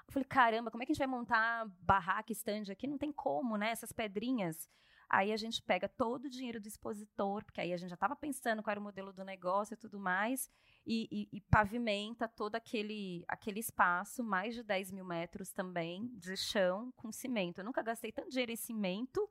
Eu 0.07 0.13
falei, 0.13 0.27
caramba, 0.27 0.69
como 0.69 0.83
é 0.83 0.85
que 0.85 0.91
a 0.91 0.93
gente 0.93 1.05
vai 1.05 1.07
montar 1.07 1.65
barraca, 1.79 2.31
stand 2.31 2.71
aqui? 2.71 2.85
Não 2.85 2.97
tem 2.97 3.11
como, 3.11 3.57
né? 3.57 3.69
Essas 3.69 3.91
pedrinhas. 3.91 4.69
Aí 5.09 5.31
a 5.31 5.37
gente 5.37 5.61
pega 5.61 5.87
todo 5.87 6.25
o 6.25 6.29
dinheiro 6.29 6.59
do 6.59 6.67
expositor, 6.67 7.43
porque 7.45 7.61
aí 7.61 7.71
a 7.71 7.77
gente 7.77 7.89
já 7.89 7.95
estava 7.95 8.15
pensando 8.15 8.63
qual 8.63 8.71
era 8.71 8.79
o 8.79 8.83
modelo 8.83 9.13
do 9.13 9.23
negócio 9.23 9.75
e 9.75 9.77
tudo 9.77 9.99
mais, 9.99 10.49
e, 10.85 11.07
e, 11.11 11.37
e, 11.37 11.41
pavimenta 11.41 12.27
todo 12.27 12.55
aquele, 12.55 13.23
aquele 13.27 13.59
espaço, 13.59 14.23
mais 14.23 14.55
de 14.55 14.63
10 14.63 14.91
mil 14.91 15.05
metros 15.05 15.51
também, 15.51 16.07
de 16.17 16.35
chão, 16.35 16.91
com 16.95 17.11
cimento. 17.11 17.59
Eu 17.59 17.65
nunca 17.65 17.83
gastei 17.83 18.11
tanto 18.11 18.29
dinheiro 18.29 18.51
em 18.51 18.55
cimento 18.55 19.29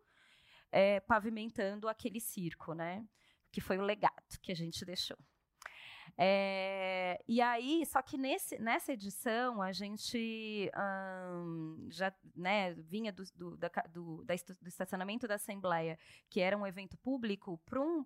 é, 0.75 0.99
pavimentando 0.99 1.89
aquele 1.89 2.21
circo, 2.21 2.75
né? 2.75 3.07
Que 3.53 3.61
foi 3.61 3.79
o 3.79 3.83
legado 3.83 4.41
que 4.43 4.51
a 4.51 4.57
gente 4.57 4.85
deixou. 4.85 5.17
É, 6.19 7.23
e 7.29 7.41
aí, 7.41 7.87
só 7.87 8.03
que 8.03 8.19
nesse, 8.19 8.59
nessa 8.59 8.93
edição 8.93 9.63
a 9.63 9.73
gente 9.73 10.71
hum, 10.77 11.89
já 11.91 12.13
né, 12.35 12.75
vinha 12.75 13.13
do, 13.13 13.23
do, 13.35 13.57
da, 13.57 13.69
do, 13.89 14.25
da, 14.25 14.35
do, 14.35 14.69
estacionamento 14.69 15.29
da 15.29 15.37
Assembleia, 15.37 15.97
que 16.29 16.41
era 16.41 16.59
um 16.59 16.67
evento 16.67 16.97
público, 16.99 17.59
para 17.65 17.81
um, 17.81 18.05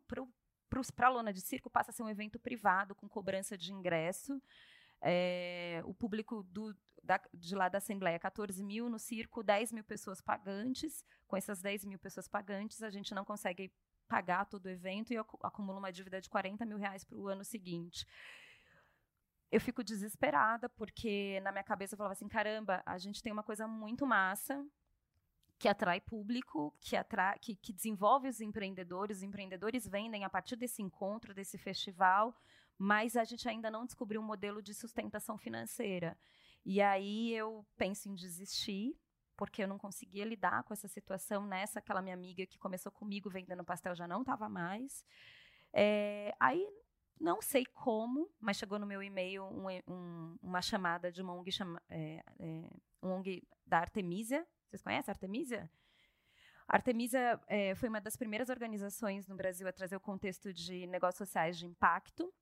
a 0.99 1.09
lona 1.09 1.33
de 1.33 1.41
circo 1.41 1.71
passa 1.71 1.91
a 1.91 1.95
ser 1.95 2.03
um 2.03 2.09
evento 2.09 2.39
privado 2.39 2.95
com 2.95 3.09
cobrança 3.09 3.57
de 3.57 3.73
ingresso. 3.73 4.41
É, 5.01 5.81
o 5.85 5.95
público 5.95 6.43
do, 6.45 6.77
da, 7.03 7.21
de 7.33 7.55
lá 7.55 7.69
da 7.69 7.79
Assembleia, 7.79 8.19
14 8.19 8.63
mil 8.63 8.89
no 8.89 8.99
circo, 8.99 9.43
10 9.43 9.73
mil 9.73 9.85
pessoas 9.85 10.21
pagantes. 10.21 11.05
Com 11.27 11.37
essas 11.37 11.61
10 11.61 11.85
mil 11.85 11.99
pessoas 11.99 12.27
pagantes, 12.27 12.83
a 12.83 12.91
gente 12.91 13.15
não 13.15 13.25
consegue 13.25 13.73
pagar 14.09 14.47
todo 14.47 14.67
o 14.67 14.71
evento 14.71 15.13
e 15.13 15.17
acumula 15.17 15.79
uma 15.79 15.93
dívida 15.93 16.21
de 16.21 16.29
40 16.31 16.65
mil 16.65 16.79
reais 16.79 17.05
para 17.05 17.19
o 17.19 17.29
ano 17.29 17.45
seguinte. 17.45 18.07
Eu 19.51 19.61
fico 19.61 19.85
desesperada, 19.85 20.69
porque 20.69 21.41
na 21.41 21.53
minha 21.53 21.65
cabeça 21.65 21.95
eu 21.95 21.97
falava 21.97 22.13
assim: 22.13 22.29
caramba, 22.29 22.83
a 22.85 22.99
gente 22.99 23.23
tem 23.23 23.33
uma 23.33 23.43
coisa 23.43 23.67
muito 23.67 24.07
massa, 24.07 24.67
que 25.59 25.69
atrai 25.69 26.01
público, 26.01 26.75
que, 26.81 26.97
atrai, 26.97 27.39
que, 27.39 27.57
que, 27.57 27.73
desenvolve 27.73 28.29
os 28.29 28.41
empreendedores, 28.41 29.19
os 29.19 29.23
empreendedores 29.23 29.87
vendem 29.87 30.25
a 30.25 30.31
partir 30.31 30.57
desse 30.57 30.83
encontro, 30.83 31.35
desse 31.35 31.59
festival, 31.59 32.35
mas 32.79 33.17
a 33.17 33.25
gente 33.25 33.49
ainda 33.49 33.71
não 33.71 33.85
descobriu 33.85 34.21
um 34.21 34.25
modelo 34.25 34.63
de 34.63 34.73
sustentação 34.73 35.37
financeira. 35.37 36.17
E 36.65 36.81
aí 36.81 37.35
eu 37.35 37.67
penso 37.77 38.09
em 38.09 38.15
desistir, 38.15 38.97
porque 39.37 39.63
eu 39.63 39.69
não 39.69 39.79
conseguia 39.79 40.25
lidar 40.25 40.63
com 40.63 40.73
essa 40.73 40.87
situação. 40.87 41.47
Nessa, 41.47 41.81
aquela 41.81 42.01
minha 42.01 42.15
amiga 42.15 42.47
que 42.47 42.59
começou 42.59 42.93
comigo 42.93 43.29
vendendo 43.29 43.65
pastel 43.65 43.95
já 43.95 44.07
não 44.07 44.21
estava 44.21 44.49
mais. 44.49 45.05
É, 45.73 46.33
aí 46.39 46.67
não 47.21 47.43
sei 47.43 47.67
como, 47.67 48.31
mas 48.41 48.57
chegou 48.57 48.79
no 48.79 48.87
meu 48.87 49.03
e-mail 49.03 49.45
um, 49.45 49.67
um, 49.89 50.39
uma 50.41 50.63
chamada 50.63 51.11
de 51.11 51.21
uma 51.21 51.35
ONG, 51.35 51.51
chama, 51.51 51.83
é, 51.89 52.23
é, 52.39 52.71
um 53.03 53.11
ONG 53.11 53.43
da 53.67 53.79
Artemisia. 53.79 54.47
Vocês 54.69 54.83
conhecem 54.83 55.11
a 55.11 55.15
Artemisia? 55.15 55.71
A 56.69 56.77
Artemisia 56.77 57.41
é, 57.47 57.75
foi 57.75 57.89
uma 57.89 58.01
das 58.01 58.17
primeiras 58.17 58.51
organizações 58.51 59.27
no 59.27 59.35
Brasil 59.35 59.67
a 59.67 59.73
trazer 59.73 59.97
o 59.97 60.01
contexto 60.01 60.53
de 60.53 60.87
negócios 60.87 61.19
sociais 61.19 61.59
de 61.59 61.67
impacto. 61.67 62.33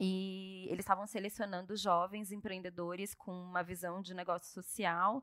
E 0.00 0.66
eles 0.68 0.84
estavam 0.84 1.06
selecionando 1.06 1.76
jovens 1.76 2.32
empreendedores 2.32 3.14
com 3.14 3.32
uma 3.32 3.62
visão 3.62 4.02
de 4.02 4.14
negócio 4.14 4.52
social 4.52 5.22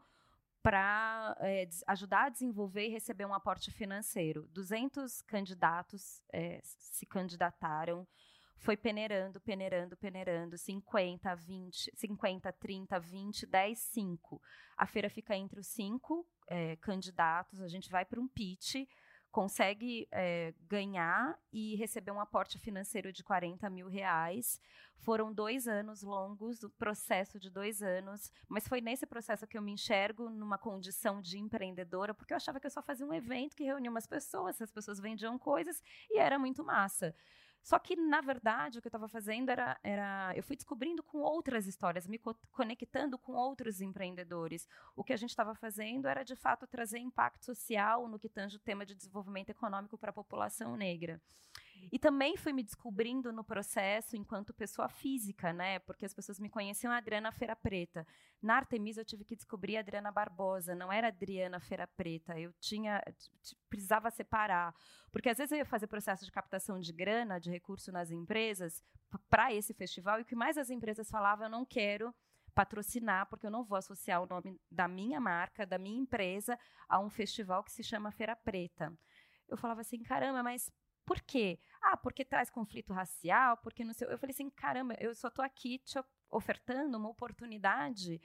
para 0.62 1.36
é, 1.40 1.68
ajudar 1.88 2.26
a 2.26 2.30
desenvolver 2.30 2.86
e 2.86 2.92
receber 2.92 3.26
um 3.26 3.34
aporte 3.34 3.72
financeiro. 3.72 4.48
200 4.52 5.22
candidatos 5.24 6.22
é, 6.32 6.60
se 6.64 7.06
candidataram, 7.06 8.08
foi 8.62 8.78
peneirando, 8.78 9.42
peneirando, 9.42 9.98
peneirando, 9.98 10.56
50, 10.56 11.36
20, 11.36 11.92
50, 11.96 12.54
30, 12.54 13.00
20, 13.00 13.46
10, 13.48 13.80
5. 13.80 14.42
A 14.78 14.86
feira 14.86 15.10
fica 15.10 15.36
entre 15.36 15.60
os 15.60 15.68
cinco 15.68 16.28
é, 16.48 16.76
candidatos, 16.76 17.60
a 17.60 17.68
gente 17.68 17.90
vai 17.90 18.06
para 18.06 18.20
um 18.20 18.28
pitch 18.28 18.76
consegue 19.32 20.08
é, 20.12 20.54
ganhar 20.68 21.40
e 21.52 21.76
receber 21.76 22.12
um 22.12 22.20
aporte 22.20 22.60
financeiro 22.60 23.12
de 23.12 23.24
40 23.24 23.70
mil 23.70 23.88
reais. 23.88 24.60
Foram 24.98 25.34
dois 25.34 25.68
anos 25.68 26.04
longos, 26.04 26.62
o 26.64 26.70
processo 26.70 27.40
de 27.40 27.50
dois 27.50 27.82
anos, 27.82 28.32
mas 28.48 28.68
foi 28.68 28.82
nesse 28.82 29.06
processo 29.06 29.48
que 29.48 29.58
eu 29.58 29.62
me 29.62 29.72
enxergo 29.72 30.30
numa 30.30 30.58
condição 30.58 31.22
de 31.22 31.40
empreendedora, 31.40 32.14
porque 32.14 32.34
eu 32.34 32.38
achava 32.38 32.60
que 32.60 32.68
eu 32.68 32.72
só 32.72 32.84
fazia 32.84 33.06
um 33.06 33.14
evento 33.14 33.56
que 33.56 33.64
reunia 33.64 33.90
umas 33.90 34.06
pessoas, 34.06 34.62
as 34.62 34.72
pessoas 34.72 35.00
vendiam 35.00 35.40
coisas 35.40 35.82
e 36.10 36.20
era 36.20 36.38
muito 36.38 36.64
massa. 36.64 37.16
Só 37.64 37.78
que, 37.78 37.96
na 37.96 38.22
verdade, 38.22 38.80
o 38.80 38.82
que 38.82 38.88
eu 38.88 38.90
estava 38.90 39.08
fazendo 39.08 39.50
era, 39.50 39.80
era. 39.84 40.34
Eu 40.36 40.44
fui 40.44 40.56
descobrindo 40.56 41.04
com 41.04 41.20
outras 41.20 41.68
histórias, 41.68 42.08
me 42.08 42.18
co 42.18 42.36
conectando 42.52 43.18
com 43.18 43.34
outros 43.34 43.82
empreendedores. 43.82 44.68
O 44.96 45.04
que 45.04 45.14
a 45.14 45.18
gente 45.18 45.30
estava 45.30 45.54
fazendo 45.54 46.08
era, 46.08 46.24
de 46.24 46.36
fato, 46.36 46.66
trazer 46.66 47.00
impacto 47.00 47.46
social 47.46 48.08
no 48.08 48.18
que 48.18 48.30
tange 48.30 48.58
o 48.58 48.60
tema 48.60 48.86
de 48.86 48.96
desenvolvimento 48.96 49.50
econômico 49.50 49.98
para 49.98 50.10
a 50.10 50.14
população 50.14 50.76
negra. 50.76 51.22
E 51.92 51.98
também 51.98 52.36
fui 52.36 52.52
me 52.52 52.64
descobrindo 52.64 53.32
no 53.32 53.44
processo 53.44 54.18
enquanto 54.18 54.54
pessoa 54.54 54.90
física, 54.90 55.54
né? 55.54 55.80
Porque 55.80 56.06
as 56.06 56.14
pessoas 56.14 56.40
me 56.40 56.50
conheciam 56.50 56.92
a 56.92 56.98
Adriana 56.98 57.32
Feira 57.32 57.56
Preta. 57.56 58.06
Na 58.42 58.56
Artemisa 58.56 59.02
eu 59.02 59.06
tive 59.06 59.24
que 59.24 59.36
descobrir 59.36 59.78
a 59.78 59.80
Adriana 59.80 60.12
Barbosa, 60.12 60.76
não 60.76 60.92
era 60.92 61.08
Adriana 61.08 61.60
Feira 61.60 61.88
Preta. 61.88 62.38
Eu 62.40 62.54
tinha 62.60 63.02
precisava 63.70 64.12
separar, 64.12 64.76
porque 65.12 65.30
às 65.30 65.38
vezes 65.38 65.52
eu 65.52 65.58
ia 65.60 65.66
fazer 65.66 65.88
processo 65.88 66.26
de 66.26 66.32
captação 66.32 66.80
de 66.80 66.92
grana, 66.92 67.40
de 67.40 67.50
recurso 67.50 67.92
nas 67.92 68.12
empresas 68.12 68.84
para 69.30 69.54
esse 69.54 69.74
festival 69.74 70.20
e 70.20 70.24
o 70.24 70.26
que 70.26 70.36
mais 70.36 70.58
as 70.58 70.70
empresas 70.70 71.10
falavam, 71.10 71.46
eu 71.46 71.52
não 71.52 71.66
quero 71.66 72.14
patrocinar, 72.54 73.28
porque 73.28 73.46
eu 73.46 73.52
não 73.52 73.64
vou 73.64 73.78
associar 73.78 74.22
o 74.22 74.28
nome 74.28 74.60
da 74.70 74.88
minha 74.88 75.20
marca, 75.20 75.66
da 75.66 75.78
minha 75.78 76.00
empresa, 76.00 76.58
a 76.88 77.00
um 77.00 77.10
festival 77.10 77.64
que 77.64 77.72
se 77.72 77.84
chama 77.84 78.12
Feira 78.12 78.36
Preta. 78.36 78.94
Eu 79.48 79.58
falava 79.58 79.82
assim, 79.82 80.02
caramba, 80.02 80.44
mas 80.44 80.72
por 81.12 81.20
quê? 81.20 81.60
Ah, 81.82 81.98
porque 81.98 82.24
traz 82.24 82.50
conflito 82.50 82.94
racial, 82.94 83.58
porque 83.58 83.84
não 83.84 83.94
sei. 83.94 84.08
Eu 84.08 84.18
falei 84.18 84.34
assim, 84.34 84.50
caramba, 84.50 84.96
eu 84.98 85.14
só 85.14 85.28
estou 85.28 85.44
aqui 85.44 85.78
te 85.80 86.02
ofertando 86.30 86.98
uma 86.98 87.10
oportunidade 87.10 88.22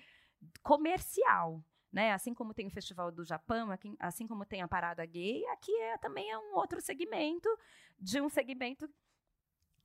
comercial. 0.62 1.60
Né? 1.92 2.12
Assim 2.12 2.32
como 2.32 2.54
tem 2.54 2.68
o 2.68 2.70
Festival 2.70 3.10
do 3.10 3.24
Japão, 3.24 3.70
assim 3.98 4.24
como 4.24 4.46
tem 4.46 4.62
a 4.62 4.68
Parada 4.68 5.04
Gay, 5.04 5.44
aqui 5.46 5.74
é, 5.80 5.98
também 5.98 6.30
é 6.30 6.38
um 6.38 6.54
outro 6.54 6.80
segmento 6.80 7.48
de 7.98 8.20
um 8.20 8.28
segmento 8.28 8.88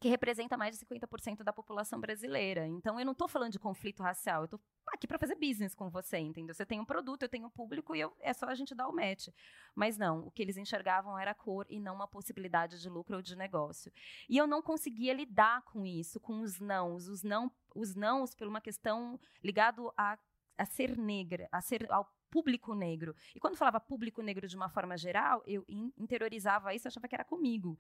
que 0.01 0.09
representa 0.09 0.57
mais 0.57 0.75
de 0.75 0.83
50% 0.83 1.43
da 1.43 1.53
população 1.53 1.99
brasileira. 1.99 2.65
Então, 2.65 2.99
eu 2.99 3.05
não 3.05 3.11
estou 3.11 3.27
falando 3.27 3.51
de 3.51 3.59
conflito 3.59 4.01
racial, 4.01 4.41
eu 4.41 4.45
estou 4.45 4.59
aqui 4.87 5.05
para 5.05 5.19
fazer 5.19 5.35
business 5.35 5.75
com 5.75 5.91
você, 5.91 6.17
entendeu? 6.17 6.55
Você 6.55 6.65
tem 6.65 6.79
um 6.79 6.85
produto, 6.85 7.21
eu 7.21 7.29
tenho 7.29 7.45
um 7.45 7.51
público 7.51 7.95
e 7.95 7.99
eu, 7.99 8.11
é 8.19 8.33
só 8.33 8.47
a 8.47 8.55
gente 8.55 8.73
dar 8.73 8.87
o 8.87 8.95
match. 8.95 9.27
Mas 9.75 9.99
não, 9.99 10.25
o 10.25 10.31
que 10.31 10.41
eles 10.41 10.57
enxergavam 10.57 11.19
era 11.19 11.35
cor 11.35 11.67
e 11.69 11.79
não 11.79 11.93
uma 11.93 12.07
possibilidade 12.07 12.81
de 12.81 12.89
lucro 12.89 13.17
ou 13.17 13.21
de 13.21 13.35
negócio. 13.35 13.91
E 14.27 14.35
eu 14.37 14.47
não 14.47 14.59
conseguia 14.59 15.13
lidar 15.13 15.61
com 15.65 15.85
isso, 15.85 16.19
com 16.19 16.41
os 16.41 16.59
nãos, 16.59 17.07
os 17.07 17.21
não, 17.21 17.51
os 17.75 17.93
nãos 17.93 18.33
por 18.33 18.47
uma 18.47 18.59
questão 18.59 19.19
ligado 19.43 19.93
a, 19.95 20.17
a 20.57 20.65
ser 20.65 20.97
negra, 20.97 21.47
a 21.51 21.61
ser 21.61 21.85
ao 21.91 22.11
público 22.31 22.73
negro. 22.73 23.15
E 23.35 23.39
quando 23.39 23.57
falava 23.57 23.79
público 23.79 24.23
negro 24.23 24.47
de 24.47 24.55
uma 24.55 24.69
forma 24.69 24.97
geral, 24.97 25.43
eu 25.45 25.63
interiorizava 25.95 26.73
isso, 26.73 26.87
achava 26.87 27.07
que 27.07 27.13
era 27.13 27.25
comigo 27.25 27.77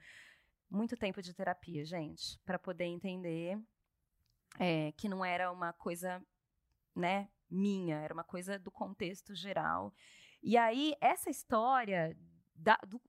muito 0.71 0.95
tempo 0.95 1.21
de 1.21 1.33
terapia, 1.33 1.83
gente, 1.83 2.39
para 2.45 2.57
poder 2.57 2.85
entender 2.85 3.59
é, 4.57 4.93
que 4.93 5.09
não 5.09 5.23
era 5.23 5.51
uma 5.51 5.73
coisa, 5.73 6.23
né, 6.95 7.29
minha, 7.49 7.97
era 7.97 8.13
uma 8.13 8.23
coisa 8.23 8.57
do 8.57 8.71
contexto 8.71 9.35
geral. 9.35 9.93
E 10.41 10.57
aí, 10.57 10.95
essa 11.01 11.29
história 11.29 12.17
da, 12.55 12.79
do, 12.87 13.01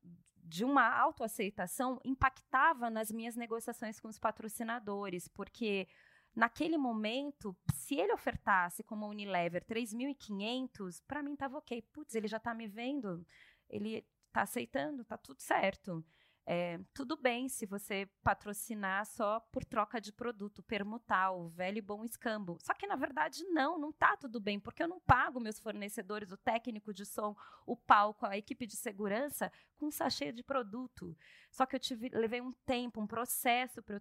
de 0.42 0.64
uma 0.64 0.86
autoaceitação 0.98 2.00
impactava 2.04 2.90
nas 2.90 3.10
minhas 3.12 3.36
negociações 3.36 4.00
com 4.00 4.08
os 4.08 4.18
patrocinadores, 4.18 5.28
porque 5.28 5.88
naquele 6.34 6.76
momento, 6.76 7.56
se 7.72 7.94
ele 7.94 8.12
ofertasse 8.12 8.82
como 8.82 9.06
Unilever 9.06 9.64
3.500, 9.64 11.00
para 11.06 11.22
mim 11.22 11.34
estava 11.34 11.58
ok. 11.58 11.80
Putz, 11.92 12.14
ele 12.14 12.26
já 12.26 12.38
está 12.38 12.52
me 12.54 12.66
vendo, 12.66 13.24
ele 13.68 14.04
está 14.26 14.42
aceitando, 14.42 15.02
está 15.02 15.16
tudo 15.16 15.40
certo. 15.40 16.04
É, 16.44 16.80
tudo 16.92 17.16
bem 17.16 17.48
se 17.48 17.66
você 17.66 18.08
patrocinar 18.22 19.06
só 19.06 19.38
por 19.52 19.64
troca 19.64 20.00
de 20.00 20.12
produto, 20.12 20.62
permutar 20.62 21.30
o 21.32 21.48
velho 21.48 21.78
e 21.78 21.82
bom 21.82 22.04
escambo. 22.04 22.58
Só 22.60 22.74
que, 22.74 22.86
na 22.86 22.96
verdade, 22.96 23.44
não, 23.44 23.78
não 23.78 23.92
tá 23.92 24.16
tudo 24.16 24.40
bem, 24.40 24.58
porque 24.58 24.82
eu 24.82 24.88
não 24.88 25.00
pago 25.00 25.38
meus 25.38 25.60
fornecedores, 25.60 26.32
o 26.32 26.36
técnico 26.36 26.92
de 26.92 27.06
som, 27.06 27.36
o 27.64 27.76
palco, 27.76 28.26
a 28.26 28.36
equipe 28.36 28.66
de 28.66 28.76
segurança, 28.76 29.52
com 29.76 29.86
um 29.86 29.90
sachê 29.90 30.32
de 30.32 30.42
produto. 30.42 31.16
Só 31.52 31.66
que 31.66 31.76
eu 31.76 31.80
tive, 31.80 32.08
levei 32.08 32.40
um 32.40 32.50
tempo, 32.64 32.98
um 32.98 33.06
processo 33.06 33.82
para 33.82 34.00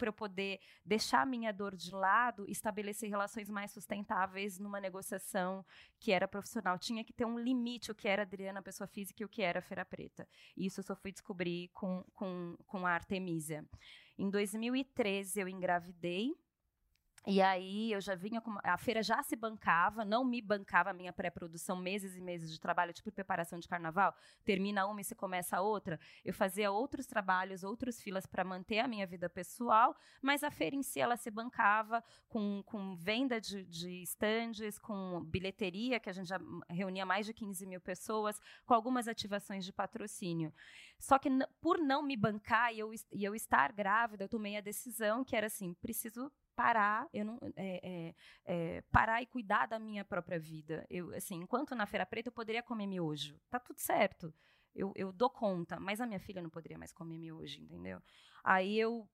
eu, 0.00 0.12
poder 0.14 0.58
deixar 0.82 1.20
a 1.20 1.26
minha 1.26 1.52
dor 1.52 1.76
de 1.76 1.90
lado 1.90 2.46
estabelecer 2.48 3.10
relações 3.10 3.50
mais 3.50 3.70
sustentáveis 3.70 4.58
numa 4.58 4.80
negociação 4.80 5.64
que 6.00 6.10
era 6.10 6.26
profissional. 6.26 6.78
Tinha 6.78 7.04
que 7.04 7.12
ter 7.12 7.26
um 7.26 7.38
limite 7.38 7.92
o 7.92 7.94
que 7.94 8.08
era 8.08 8.22
Adriana, 8.22 8.62
pessoa 8.62 8.88
física, 8.88 9.22
e 9.22 9.26
o 9.26 9.28
que 9.28 9.42
era 9.42 9.60
Feira 9.60 9.84
Preta. 9.84 10.26
E 10.56 10.64
isso 10.64 10.80
eu 10.80 10.84
só 10.84 10.96
fui 10.96 11.12
descobrir 11.12 11.68
com, 11.74 12.02
com, 12.14 12.56
com 12.66 12.86
a 12.86 12.92
Artemisia. 12.92 13.62
Em 14.18 14.30
2013, 14.30 15.40
eu 15.40 15.48
engravidei 15.48 16.34
e 17.26 17.42
aí 17.42 17.90
eu 17.90 18.00
já 18.00 18.14
vinha 18.14 18.40
com. 18.40 18.56
A 18.62 18.78
feira 18.78 19.02
já 19.02 19.20
se 19.20 19.34
bancava, 19.34 20.04
não 20.04 20.24
me 20.24 20.40
bancava 20.40 20.90
a 20.90 20.92
minha 20.92 21.12
pré-produção, 21.12 21.76
meses 21.76 22.16
e 22.16 22.20
meses 22.20 22.52
de 22.52 22.60
trabalho, 22.60 22.92
tipo 22.92 23.10
preparação 23.10 23.58
de 23.58 23.66
carnaval. 23.66 24.14
Termina 24.44 24.86
uma 24.86 25.00
e 25.00 25.04
se 25.04 25.16
começa 25.16 25.60
outra. 25.60 25.98
Eu 26.24 26.32
fazia 26.32 26.70
outros 26.70 27.04
trabalhos, 27.04 27.64
outros 27.64 28.00
filas 28.00 28.26
para 28.26 28.44
manter 28.44 28.78
a 28.78 28.86
minha 28.86 29.04
vida 29.08 29.28
pessoal, 29.28 29.96
mas 30.22 30.44
a 30.44 30.52
feira 30.52 30.76
em 30.76 30.84
si 30.84 31.00
ela 31.00 31.16
se 31.16 31.28
bancava 31.28 32.00
com, 32.28 32.62
com 32.64 32.94
venda 32.94 33.40
de, 33.40 33.64
de 33.64 34.02
estandes, 34.02 34.78
com 34.78 35.20
bilheteria, 35.24 35.98
que 35.98 36.08
a 36.08 36.12
gente 36.12 36.28
já 36.28 36.38
reunia 36.70 37.04
mais 37.04 37.26
de 37.26 37.34
15 37.34 37.66
mil 37.66 37.80
pessoas, 37.80 38.40
com 38.64 38.72
algumas 38.72 39.08
ativações 39.08 39.64
de 39.64 39.72
patrocínio. 39.72 40.54
Só 40.96 41.18
que 41.18 41.28
por 41.60 41.78
não 41.78 42.04
me 42.04 42.16
bancar 42.16 42.72
e 42.72 42.78
eu, 42.78 42.92
e 43.12 43.24
eu 43.24 43.34
estar 43.34 43.72
grávida, 43.72 44.22
eu 44.22 44.28
tomei 44.28 44.56
a 44.56 44.60
decisão 44.60 45.24
que 45.24 45.34
era 45.34 45.48
assim: 45.48 45.74
preciso 45.74 46.30
parar, 46.56 47.06
eu 47.12 47.24
não, 47.24 47.38
é, 47.54 47.80
é, 47.84 48.14
é, 48.44 48.80
parar 48.90 49.22
e 49.22 49.26
cuidar 49.26 49.66
da 49.66 49.78
minha 49.78 50.04
própria 50.04 50.40
vida. 50.40 50.86
Eu, 50.88 51.14
assim, 51.14 51.36
enquanto 51.36 51.74
na 51.74 51.86
Feira 51.86 52.06
Preta 52.06 52.30
eu 52.30 52.32
poderia 52.32 52.62
comer 52.62 52.86
miojo, 52.86 53.38
tá 53.50 53.60
tudo 53.60 53.78
certo. 53.78 54.34
Eu, 54.74 54.92
eu 54.96 55.12
dou 55.12 55.30
conta, 55.30 55.78
mas 55.78 56.00
a 56.00 56.06
minha 56.06 56.18
filha 56.18 56.42
não 56.42 56.50
poderia 56.50 56.78
mais 56.78 56.92
comer 56.92 57.18
miojo, 57.18 57.60
entendeu? 57.60 58.02
Aí 58.42 58.78
eu 58.78 59.08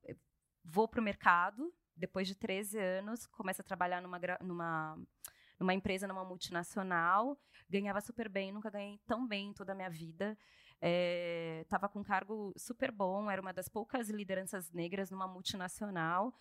vou 0.64 0.86
para 0.88 1.00
o 1.00 1.04
mercado, 1.04 1.72
depois 1.96 2.26
de 2.26 2.34
13 2.34 2.78
anos, 2.78 3.26
começo 3.26 3.60
a 3.60 3.64
trabalhar 3.64 4.00
numa, 4.00 4.20
numa, 4.40 4.98
numa 5.58 5.74
empresa, 5.74 6.06
numa 6.06 6.24
multinacional, 6.24 7.38
ganhava 7.68 8.00
super 8.00 8.28
bem, 8.28 8.52
nunca 8.52 8.70
ganhei 8.70 8.98
tão 9.06 9.26
bem 9.26 9.48
em 9.48 9.52
toda 9.52 9.72
a 9.72 9.74
minha 9.74 9.90
vida. 9.90 10.36
Estava 11.62 11.86
é, 11.86 11.88
com 11.88 12.00
um 12.00 12.04
cargo 12.04 12.52
super 12.56 12.90
bom, 12.90 13.30
era 13.30 13.40
uma 13.40 13.52
das 13.52 13.68
poucas 13.68 14.10
lideranças 14.10 14.72
negras 14.72 15.10
numa 15.10 15.28
multinacional. 15.28 16.34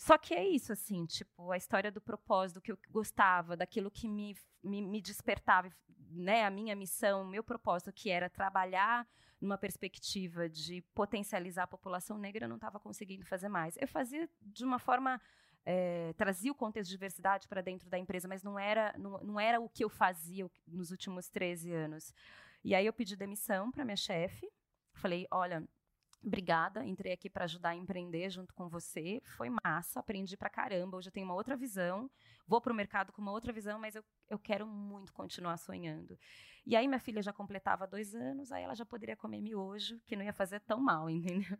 Só 0.00 0.16
que 0.16 0.32
é 0.32 0.42
isso, 0.48 0.72
assim, 0.72 1.04
tipo, 1.04 1.52
a 1.52 1.58
história 1.58 1.92
do 1.92 2.00
propósito 2.00 2.58
que 2.58 2.72
eu 2.72 2.78
gostava, 2.88 3.54
daquilo 3.54 3.90
que 3.90 4.08
me, 4.08 4.34
me, 4.64 4.80
me 4.80 4.98
despertava, 4.98 5.70
né, 6.08 6.46
a 6.46 6.48
minha 6.48 6.74
missão, 6.74 7.20
o 7.20 7.28
meu 7.28 7.44
propósito, 7.44 7.92
que 7.92 8.08
era 8.08 8.30
trabalhar 8.30 9.06
numa 9.38 9.58
perspectiva 9.58 10.48
de 10.48 10.80
potencializar 10.94 11.64
a 11.64 11.66
população 11.66 12.16
negra, 12.16 12.46
eu 12.46 12.48
não 12.48 12.56
estava 12.56 12.80
conseguindo 12.80 13.26
fazer 13.26 13.50
mais. 13.50 13.76
Eu 13.76 13.86
fazia 13.86 14.26
de 14.40 14.64
uma 14.64 14.78
forma 14.78 15.20
é, 15.66 16.14
trazia 16.14 16.50
o 16.50 16.54
contexto 16.54 16.88
de 16.88 16.94
diversidade 16.94 17.46
para 17.46 17.60
dentro 17.60 17.86
da 17.90 17.98
empresa, 17.98 18.26
mas 18.26 18.42
não 18.42 18.58
era, 18.58 18.94
não, 18.96 19.18
não 19.18 19.38
era 19.38 19.60
o 19.60 19.68
que 19.68 19.84
eu 19.84 19.90
fazia 19.90 20.50
nos 20.66 20.90
últimos 20.90 21.28
13 21.28 21.74
anos. 21.74 22.14
E 22.64 22.74
aí 22.74 22.86
eu 22.86 22.92
pedi 22.94 23.16
demissão 23.16 23.70
para 23.70 23.84
minha 23.84 23.98
chefe. 23.98 24.50
Falei, 24.94 25.26
olha, 25.30 25.62
Obrigada, 26.22 26.84
entrei 26.84 27.12
aqui 27.12 27.30
para 27.30 27.44
ajudar 27.44 27.70
a 27.70 27.74
empreender 27.74 28.28
junto 28.28 28.52
com 28.52 28.68
você. 28.68 29.22
Foi 29.24 29.48
massa, 29.64 30.00
aprendi 30.00 30.36
pra 30.36 30.50
caramba. 30.50 30.98
Hoje 30.98 31.08
eu 31.08 31.12
tenho 31.12 31.26
uma 31.26 31.34
outra 31.34 31.56
visão, 31.56 32.10
vou 32.46 32.60
para 32.60 32.72
o 32.72 32.76
mercado 32.76 33.10
com 33.10 33.22
uma 33.22 33.32
outra 33.32 33.52
visão, 33.52 33.78
mas 33.78 33.94
eu, 33.94 34.04
eu 34.28 34.38
quero 34.38 34.66
muito 34.66 35.14
continuar 35.14 35.56
sonhando. 35.56 36.18
E 36.66 36.76
aí 36.76 36.86
minha 36.86 37.00
filha 37.00 37.22
já 37.22 37.32
completava 37.32 37.86
dois 37.86 38.14
anos, 38.14 38.52
aí 38.52 38.62
ela 38.62 38.74
já 38.74 38.84
poderia 38.84 39.16
comer 39.16 39.40
miojo, 39.40 39.98
que 40.06 40.14
não 40.14 40.22
ia 40.22 40.32
fazer 40.32 40.60
tão 40.60 40.78
mal, 40.78 41.08
entendeu? 41.10 41.56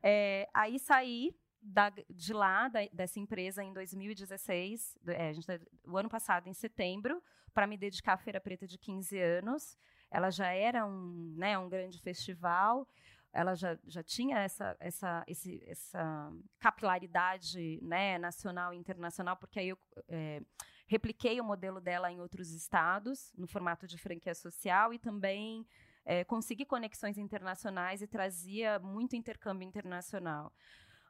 É, 0.00 0.48
aí 0.54 0.78
saí 0.78 1.34
da, 1.60 1.92
de 2.08 2.32
lá, 2.32 2.68
da, 2.68 2.80
dessa 2.92 3.18
empresa, 3.18 3.64
em 3.64 3.72
2016, 3.72 4.96
é, 5.08 5.32
gente, 5.32 5.46
tá, 5.46 5.58
o 5.86 5.96
ano 5.96 6.08
passado, 6.08 6.48
em 6.48 6.54
setembro, 6.54 7.20
para 7.52 7.66
me 7.66 7.76
dedicar 7.76 8.14
à 8.14 8.16
Feira 8.16 8.40
Preta 8.40 8.66
de 8.66 8.78
15 8.78 9.18
anos. 9.18 9.76
Ela 10.10 10.30
já 10.30 10.48
era 10.48 10.86
um, 10.86 11.34
né, 11.36 11.58
um 11.58 11.68
grande 11.68 11.98
festival 12.00 12.86
ela 13.32 13.54
já, 13.54 13.78
já 13.86 14.02
tinha 14.02 14.38
essa, 14.38 14.76
essa, 14.78 15.24
esse, 15.26 15.62
essa 15.66 16.30
capilaridade 16.58 17.80
né, 17.82 18.18
nacional 18.18 18.74
e 18.74 18.76
internacional, 18.76 19.36
porque 19.36 19.58
aí 19.58 19.68
eu 19.70 19.78
é, 20.08 20.42
repliquei 20.86 21.40
o 21.40 21.44
modelo 21.44 21.80
dela 21.80 22.12
em 22.12 22.20
outros 22.20 22.50
estados, 22.50 23.32
no 23.36 23.46
formato 23.46 23.86
de 23.86 23.96
franquia 23.96 24.34
social, 24.34 24.92
e 24.92 24.98
também 24.98 25.66
é, 26.04 26.24
consegui 26.24 26.66
conexões 26.66 27.16
internacionais 27.16 28.02
e 28.02 28.06
trazia 28.06 28.78
muito 28.78 29.16
intercâmbio 29.16 29.66
internacional. 29.66 30.52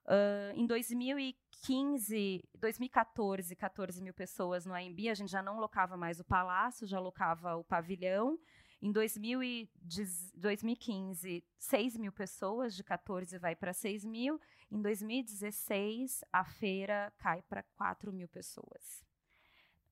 Uh, 0.05 0.51
em 0.57 0.67
2015, 0.67 2.43
2014, 2.55 3.55
14 3.55 4.03
mil 4.03 4.13
pessoas 4.13 4.67
no 4.67 4.75
AMB, 4.75 5.09
a 5.09 5.15
gente 5.15 5.31
já 5.31 5.41
não 5.41 5.61
locava 5.61 5.97
mais 5.97 6.19
o 6.19 6.25
palácio, 6.25 6.87
já 6.87 6.99
locava 6.99 7.55
o 7.57 7.63
pavilhão. 7.63 8.37
Em 8.85 8.91
2015, 8.91 11.45
6 11.57 11.97
mil 11.97 12.11
pessoas, 12.11 12.75
de 12.75 12.83
14 12.83 13.39
vai 13.39 13.55
para 13.55 13.73
6 13.73 14.05
mil. 14.05 14.41
Em 14.69 14.83
2016, 14.83 16.25
a 16.33 16.45
feira 16.45 17.13
cai 17.17 17.43
para 17.43 17.63
4 17.63 18.13
mil 18.13 18.27
pessoas. 18.27 19.05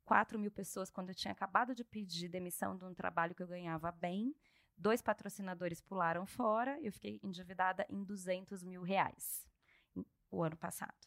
4 0.05 0.37
mil 0.40 0.50
pessoas, 0.50 0.90
quando 0.90 1.11
eu 1.11 1.14
tinha 1.14 1.31
acabado 1.31 1.72
de 1.72 1.85
pedir 1.85 2.29
demissão 2.29 2.76
de 2.76 2.85
um 2.85 2.92
trabalho 2.92 3.33
que 3.33 3.44
eu 3.44 3.46
ganhava 3.46 3.92
bem, 3.92 4.35
dois 4.76 5.00
patrocinadores 5.00 5.81
pularam 5.81 6.26
fora, 6.26 6.76
eu 6.83 6.90
fiquei 6.90 7.20
endividada 7.22 7.87
em 7.88 8.03
200 8.03 8.64
mil 8.64 8.83
reais 8.83 9.46
o 10.33 10.42
ano 10.42 10.57
passado. 10.57 10.98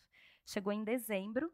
Chegou 0.45 0.71
em 0.71 0.85
dezembro, 0.85 1.51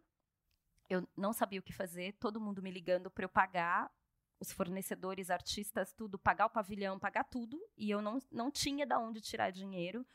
eu 0.87 1.09
não 1.17 1.33
sabia 1.33 1.59
o 1.59 1.63
que 1.63 1.73
fazer, 1.73 2.13
todo 2.19 2.39
mundo 2.39 2.61
me 2.61 2.69
ligando 2.69 3.09
para 3.09 3.25
eu 3.25 3.29
pagar 3.29 3.91
os 4.39 4.51
fornecedores, 4.51 5.29
artistas, 5.29 5.93
tudo, 5.93 6.17
pagar 6.17 6.45
o 6.45 6.49
pavilhão, 6.49 6.97
pagar 6.97 7.25
tudo, 7.25 7.59
e 7.77 7.89
eu 7.89 8.01
não, 8.01 8.19
não 8.31 8.49
tinha 8.49 8.85
de 8.85 8.95
onde 8.95 9.21
tirar 9.21 9.51
dinheiro, 9.51 10.05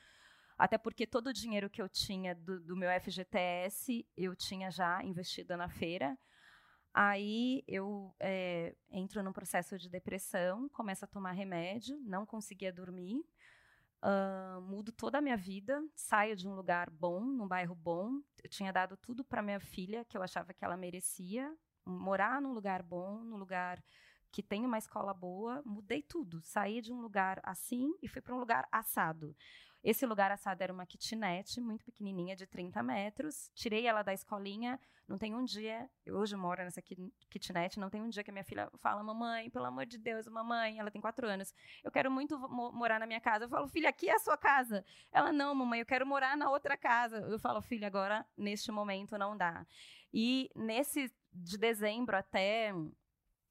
até 0.57 0.79
porque 0.79 1.07
todo 1.07 1.29
o 1.29 1.33
dinheiro 1.33 1.69
que 1.69 1.83
eu 1.83 1.89
tinha 1.89 2.35
do, 2.35 2.61
do 2.61 2.77
meu 2.77 2.89
FGTS, 3.01 4.07
eu 4.17 4.35
tinha 4.37 4.71
já 4.71 5.03
investido 5.03 5.57
na 5.57 5.69
feira. 5.69 6.17
Aí 6.93 7.65
eu 7.67 8.15
é, 8.21 8.75
entro 8.89 9.21
num 9.21 9.33
processo 9.33 9.77
de 9.77 9.89
depressão, 9.91 10.69
começo 10.69 11.05
a 11.05 11.09
tomar 11.09 11.33
remédio, 11.33 11.99
não 12.05 12.25
conseguia 12.25 12.73
dormir, 12.73 13.21
uh, 14.05 14.61
mudo 14.61 14.93
toda 14.93 15.19
a 15.19 15.21
minha 15.21 15.37
vida, 15.37 15.83
saio 15.95 16.37
de 16.37 16.47
um 16.47 16.55
lugar 16.55 16.89
bom, 16.89 17.25
num 17.25 17.49
bairro 17.49 17.75
bom. 17.75 18.21
Eu 18.43 18.49
tinha 18.49 18.73
dado 18.73 18.97
tudo 18.97 19.25
para 19.25 19.43
minha 19.43 19.59
filha, 19.59 20.05
que 20.05 20.17
eu 20.17 20.23
achava 20.23 20.55
que 20.55 20.65
ela 20.65 20.77
merecia, 20.77 21.53
morar 21.85 22.41
num 22.41 22.53
lugar 22.53 22.81
bom, 22.81 23.19
num 23.25 23.37
lugar 23.37 23.83
que 24.35 24.43
tem 24.43 24.67
uma 24.67 24.79
escola 24.79 25.15
boa, 25.15 25.63
mudei 25.65 26.03
tudo. 26.03 26.41
Saí 26.43 26.81
de 26.81 26.93
um 26.93 27.01
lugar 27.01 27.41
assim 27.45 27.95
e 28.03 28.09
fui 28.09 28.21
para 28.21 28.35
um 28.35 28.41
lugar 28.41 28.67
assado. 28.73 29.33
Esse 29.81 30.05
lugar 30.05 30.33
assado 30.33 30.61
era 30.61 30.73
uma 30.73 30.85
kitnet 30.85 31.61
muito 31.61 31.85
pequenininha, 31.85 32.35
de 32.35 32.45
30 32.45 32.83
metros. 32.83 33.49
Tirei 33.55 33.87
ela 33.87 34.03
da 34.03 34.13
escolinha. 34.13 34.81
Não 35.07 35.17
tem 35.17 35.37
um 35.37 35.45
dia, 35.45 35.89
eu 36.05 36.17
hoje 36.17 36.35
moro 36.35 36.65
nessa 36.65 36.83
kitnet, 36.83 37.79
não 37.79 37.89
tem 37.89 38.03
um 38.03 38.09
dia 38.09 38.25
que 38.25 38.31
a 38.31 38.33
minha 38.33 38.45
filha 38.45 38.69
fala, 38.79 39.05
mamãe, 39.05 39.51
pelo 39.51 39.67
amor 39.67 39.87
de 39.87 39.99
Deus, 39.99 40.27
mamãe, 40.27 40.79
ela 40.79 40.91
tem 40.91 41.01
quatro 41.01 41.29
anos, 41.29 41.55
eu 41.85 41.93
quero 41.93 42.11
muito 42.11 42.39
morar 42.73 42.99
na 42.99 43.07
minha 43.07 43.21
casa. 43.21 43.45
Eu 43.45 43.49
falo, 43.49 43.69
filha, 43.69 43.91
aqui 43.91 44.09
é 44.09 44.15
a 44.15 44.19
sua 44.19 44.37
casa. 44.37 44.85
Ela, 45.13 45.31
não, 45.31 45.55
mamãe, 45.55 45.79
eu 45.79 45.87
quero 45.87 46.05
morar 46.05 46.37
na 46.37 46.51
outra 46.51 46.77
casa. 46.77 47.19
Eu 47.19 47.39
falo, 47.39 47.63
filha, 47.63 47.87
agora, 47.87 48.27
neste 48.37 48.73
momento, 48.73 49.17
não 49.17 49.37
dá. 49.37 49.65
E 50.13 50.51
nesse, 50.57 51.15
de 51.33 51.57
dezembro 51.57 52.17
até 52.17 52.73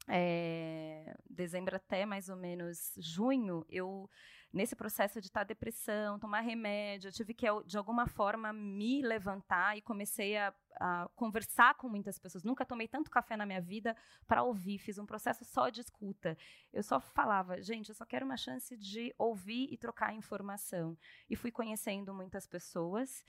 é, 0.07 1.15
dezembro 1.29 1.75
até 1.75 2.05
mais 2.05 2.29
ou 2.29 2.35
menos 2.35 2.93
junho, 2.97 3.65
eu 3.69 4.09
nesse 4.53 4.75
processo 4.75 5.19
de 5.19 5.27
estar 5.27 5.43
depressão, 5.43 6.19
tomar 6.19 6.41
remédio, 6.41 7.07
eu 7.07 7.11
tive 7.11 7.33
que 7.33 7.47
de 7.65 7.75
alguma 7.75 8.05
forma 8.05 8.53
me 8.53 9.01
levantar 9.01 9.75
e 9.75 9.81
comecei 9.81 10.37
a, 10.37 10.53
a 10.75 11.09
conversar 11.15 11.73
com 11.73 11.89
muitas 11.89 12.19
pessoas. 12.19 12.43
Nunca 12.43 12.63
tomei 12.63 12.87
tanto 12.87 13.09
café 13.09 13.35
na 13.35 13.47
minha 13.47 13.59
vida 13.59 13.97
para 14.27 14.43
ouvir, 14.43 14.77
fiz 14.77 14.99
um 14.99 15.07
processo 15.07 15.43
só 15.43 15.69
de 15.69 15.81
escuta. 15.81 16.37
Eu 16.71 16.83
só 16.83 16.99
falava, 16.99 17.59
gente, 17.63 17.89
eu 17.89 17.95
só 17.95 18.05
quero 18.05 18.25
uma 18.25 18.37
chance 18.37 18.77
de 18.77 19.13
ouvir 19.17 19.73
e 19.73 19.77
trocar 19.77 20.13
informação. 20.13 20.95
E 21.27 21.35
fui 21.35 21.51
conhecendo 21.51 22.13
muitas 22.13 22.45
pessoas. 22.45 23.25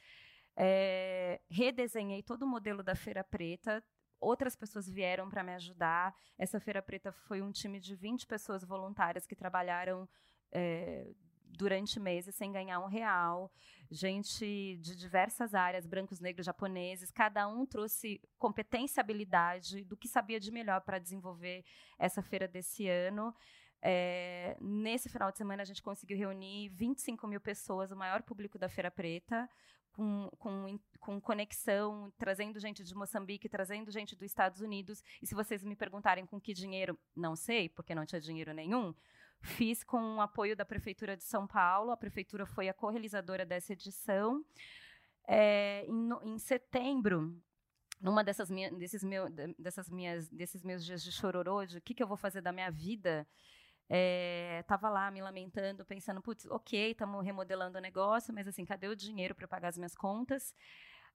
É, 0.56 1.40
redesenhei 1.48 2.22
todo 2.22 2.42
o 2.42 2.46
modelo 2.46 2.82
da 2.82 2.94
Feira 2.94 3.24
Preta, 3.24 3.82
outras 4.24 4.56
pessoas 4.56 4.88
vieram 4.88 5.28
para 5.28 5.42
me 5.42 5.52
ajudar. 5.54 6.14
Essa 6.38 6.58
Feira 6.58 6.82
Preta 6.82 7.12
foi 7.12 7.42
um 7.42 7.52
time 7.52 7.78
de 7.78 7.94
20 7.94 8.26
pessoas 8.26 8.64
voluntárias 8.64 9.26
que 9.26 9.36
trabalharam 9.36 10.08
é, 10.50 11.06
durante 11.56 12.00
meses 12.00 12.34
sem 12.34 12.50
ganhar 12.52 12.80
um 12.80 12.86
real. 12.86 13.52
Gente 13.90 14.78
de 14.80 14.96
diversas 14.96 15.54
áreas, 15.54 15.86
brancos, 15.86 16.20
negros, 16.20 16.46
japoneses, 16.46 17.10
cada 17.10 17.46
um 17.46 17.64
trouxe 17.64 18.20
competência 18.38 19.00
habilidade 19.00 19.84
do 19.84 19.96
que 19.96 20.08
sabia 20.08 20.40
de 20.40 20.50
melhor 20.50 20.80
para 20.80 20.98
desenvolver 20.98 21.64
essa 21.98 22.22
feira 22.22 22.48
desse 22.48 22.88
ano. 22.88 23.34
É, 23.86 24.56
nesse 24.60 25.10
final 25.10 25.30
de 25.30 25.36
semana, 25.36 25.62
a 25.62 25.66
gente 25.66 25.82
conseguiu 25.82 26.16
reunir 26.16 26.70
25 26.70 27.26
mil 27.26 27.40
pessoas, 27.40 27.92
o 27.92 27.96
maior 27.96 28.22
público 28.22 28.58
da 28.58 28.66
Feira 28.66 28.90
Preta, 28.90 29.48
com, 29.94 30.28
com, 30.38 30.78
com 30.98 31.20
conexão, 31.20 32.12
trazendo 32.18 32.58
gente 32.58 32.82
de 32.82 32.94
Moçambique, 32.94 33.48
trazendo 33.48 33.90
gente 33.90 34.14
dos 34.14 34.26
Estados 34.26 34.60
Unidos. 34.60 35.02
E 35.22 35.26
se 35.26 35.34
vocês 35.34 35.62
me 35.62 35.76
perguntarem 35.76 36.26
com 36.26 36.40
que 36.40 36.52
dinheiro, 36.52 36.98
não 37.16 37.36
sei, 37.36 37.68
porque 37.68 37.94
não 37.94 38.04
tinha 38.04 38.20
dinheiro 38.20 38.52
nenhum. 38.52 38.92
Fiz 39.40 39.84
com 39.84 40.16
o 40.16 40.20
apoio 40.20 40.56
da 40.56 40.64
Prefeitura 40.64 41.16
de 41.16 41.22
São 41.22 41.46
Paulo. 41.46 41.92
A 41.92 41.96
Prefeitura 41.96 42.44
foi 42.44 42.68
a 42.68 42.74
co-realizadora 42.74 43.46
dessa 43.46 43.72
edição. 43.72 44.44
É, 45.28 45.86
em, 45.86 46.10
em 46.24 46.38
setembro, 46.38 47.40
numa 48.00 48.24
dessas, 48.24 48.50
minha, 48.50 48.72
desses, 48.72 49.04
meu, 49.04 49.28
dessas 49.56 49.88
minhas, 49.88 50.28
desses 50.28 50.62
meus 50.62 50.84
dias 50.84 51.04
de 51.04 51.12
chororô, 51.12 51.64
de 51.64 51.78
o 51.78 51.80
que, 51.80 51.94
que 51.94 52.02
eu 52.02 52.08
vou 52.08 52.16
fazer 52.16 52.40
da 52.40 52.52
minha 52.52 52.70
vida, 52.70 53.26
É, 53.88 54.64
lá 54.82 55.10
me 55.10 55.20
lamentando, 55.20 55.84
pensando, 55.84 56.22
putz, 56.22 56.46
ok, 56.46 56.92
estamos 56.92 57.24
remodelando 57.24 57.78
o 57.78 57.80
negócio, 57.80 58.32
mas 58.32 58.48
assim, 58.48 58.64
cadê 58.64 58.88
o 58.88 58.96
dinheiro 58.96 59.34
para 59.34 59.46
pagar 59.46 59.68
as 59.68 59.76
minhas 59.76 59.94
contas? 59.94 60.54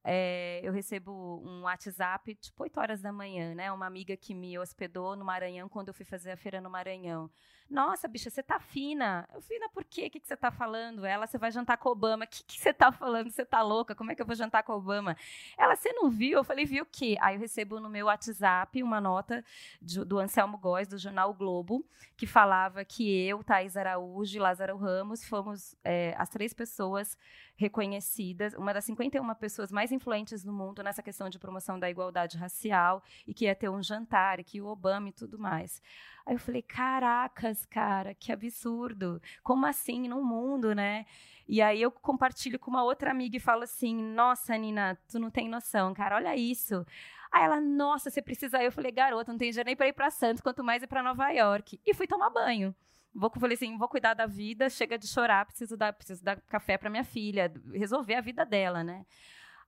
É, 0.04 0.62
eu 0.64 0.72
recebo 0.72 1.12
um 1.46 1.64
WhatsApp, 1.64 2.36
tipo 2.36 2.64
8 2.64 2.80
horas 2.80 3.02
da 3.02 3.12
manhã, 3.12 3.54
né? 3.54 3.72
Uma 3.72 3.86
amiga 3.86 4.16
que 4.16 4.34
me 4.34 4.58
hospedou 4.58 5.16
no 5.16 5.26
Maranhão 5.26 5.68
quando 5.68 5.90
eu 5.90 5.94
fui 5.94 6.06
fazer 6.06 6.32
a 6.32 6.38
feira 6.38 6.62
no 6.62 6.70
Maranhão. 6.70 7.30
Nossa, 7.70 8.08
bicha, 8.08 8.32
você 8.32 8.42
tá 8.42 8.60
fina. 8.60 9.30
Eu, 9.32 9.42
fina 9.42 9.70
por 9.70 9.84
quê? 9.84 10.08
O 10.08 10.10
que, 10.10 10.20
que 10.20 10.28
você 10.28 10.36
tá 10.36 10.50
falando? 10.50 11.06
Ela, 11.06 11.28
você 11.28 11.38
vai 11.38 11.52
jantar 11.52 11.78
com 11.78 11.90
Obama. 11.90 12.26
O 12.26 12.28
que, 12.28 12.44
que 12.44 12.60
você 12.60 12.74
tá 12.74 12.92
falando? 12.92 13.30
Você 13.30 13.46
tá 13.46 13.62
louca? 13.62 13.94
Como 13.94 14.12
é 14.12 14.16
que 14.16 14.22
eu 14.22 14.26
vou 14.26 14.36
jantar 14.36 14.64
com 14.64 14.74
Obama? 14.74 15.16
Ela, 15.56 15.76
você 15.76 15.94
não 15.94 16.10
viu? 16.10 16.40
Eu 16.40 16.44
falei, 16.44 16.66
viu 16.66 16.84
o 16.84 16.88
quê? 16.92 17.16
Aí 17.22 17.36
eu 17.36 17.40
recebo 17.40 17.80
no 17.80 17.88
meu 17.88 18.08
WhatsApp 18.08 18.82
uma 18.82 19.00
nota 19.00 19.46
de, 19.80 20.04
do 20.04 20.18
Anselmo 20.18 20.58
Góes, 20.58 20.88
do 20.88 20.98
jornal 20.98 21.30
o 21.30 21.34
Globo, 21.34 21.86
que 22.18 22.26
falava 22.26 22.84
que 22.84 23.08
eu, 23.28 23.44
Thaís 23.44 23.78
Araújo 23.78 24.36
e 24.36 24.40
Lázaro 24.40 24.76
Ramos 24.76 25.24
fomos 25.24 25.76
é, 25.84 26.16
as 26.18 26.28
três 26.30 26.54
pessoas 26.54 27.16
reconhecidas, 27.60 28.54
uma 28.54 28.74
das 28.74 28.86
51 28.86 29.36
pessoas 29.36 29.70
mais 29.70 29.92
influentes 29.92 30.46
no 30.46 30.54
mundo 30.54 30.82
nessa 30.82 31.04
questão 31.04 31.30
de 31.30 31.38
promoção 31.38 31.78
da 31.78 31.90
igualdade 31.90 32.38
racial 32.38 33.04
e 33.28 33.34
que 33.34 33.46
ia 33.46 33.54
ter 33.54 33.68
um 33.68 33.84
jantar, 33.84 34.40
e 34.40 34.46
que 34.46 34.62
o 34.62 34.66
Obama 34.68 35.10
e 35.10 35.12
tudo 35.12 35.38
mais. 35.38 35.82
Aí 36.30 36.36
eu 36.36 36.40
falei, 36.40 36.62
caracas, 36.62 37.66
cara, 37.66 38.14
que 38.14 38.32
absurdo. 38.32 39.20
Como 39.42 39.66
assim 39.66 40.08
no 40.08 40.24
mundo, 40.24 40.76
né? 40.76 41.08
E 41.48 41.60
aí 41.60 41.82
eu 41.82 41.90
compartilho 41.90 42.60
com 42.60 42.70
uma 42.70 42.84
outra 42.84 43.10
amiga 43.10 43.36
e 43.36 43.40
falo 43.40 43.64
assim: 43.64 43.96
"Nossa, 43.96 44.56
Nina, 44.56 44.96
tu 45.08 45.18
não 45.18 45.32
tem 45.32 45.50
noção, 45.50 45.92
cara, 45.92 46.18
olha 46.18 46.36
isso". 46.36 46.86
Aí 47.32 47.44
ela: 47.46 47.60
"Nossa, 47.60 48.12
você 48.12 48.22
precisa". 48.22 48.62
Eu 48.62 48.72
falei: 48.72 48.92
"Garota, 48.92 49.32
não 49.32 49.40
tem 49.40 49.50
dinheiro 49.50 49.66
nem 49.66 49.76
para 49.76 49.88
ir 49.88 49.94
para 49.94 50.12
Santos, 50.12 50.40
quanto 50.40 50.64
mais 50.64 50.84
ir 50.84 50.88
para 50.88 51.02
Nova 51.02 51.32
York". 51.32 51.82
E 51.84 51.96
fui 51.96 52.06
tomar 52.06 52.30
banho. 52.30 52.76
Vou, 53.12 53.32
falei 53.32 53.56
assim, 53.56 53.76
vou 53.76 53.88
cuidar 53.90 54.14
da 54.14 54.28
vida, 54.28 54.70
chega 54.70 55.00
de 55.00 55.08
chorar, 55.08 55.44
preciso 55.48 55.76
dar, 55.76 55.92
preciso 55.94 56.24
dar 56.24 56.40
café 56.42 56.78
para 56.78 56.92
minha 56.92 57.04
filha, 57.04 57.52
resolver 57.74 58.14
a 58.14 58.22
vida 58.22 58.46
dela, 58.46 58.84
né? 58.84 59.04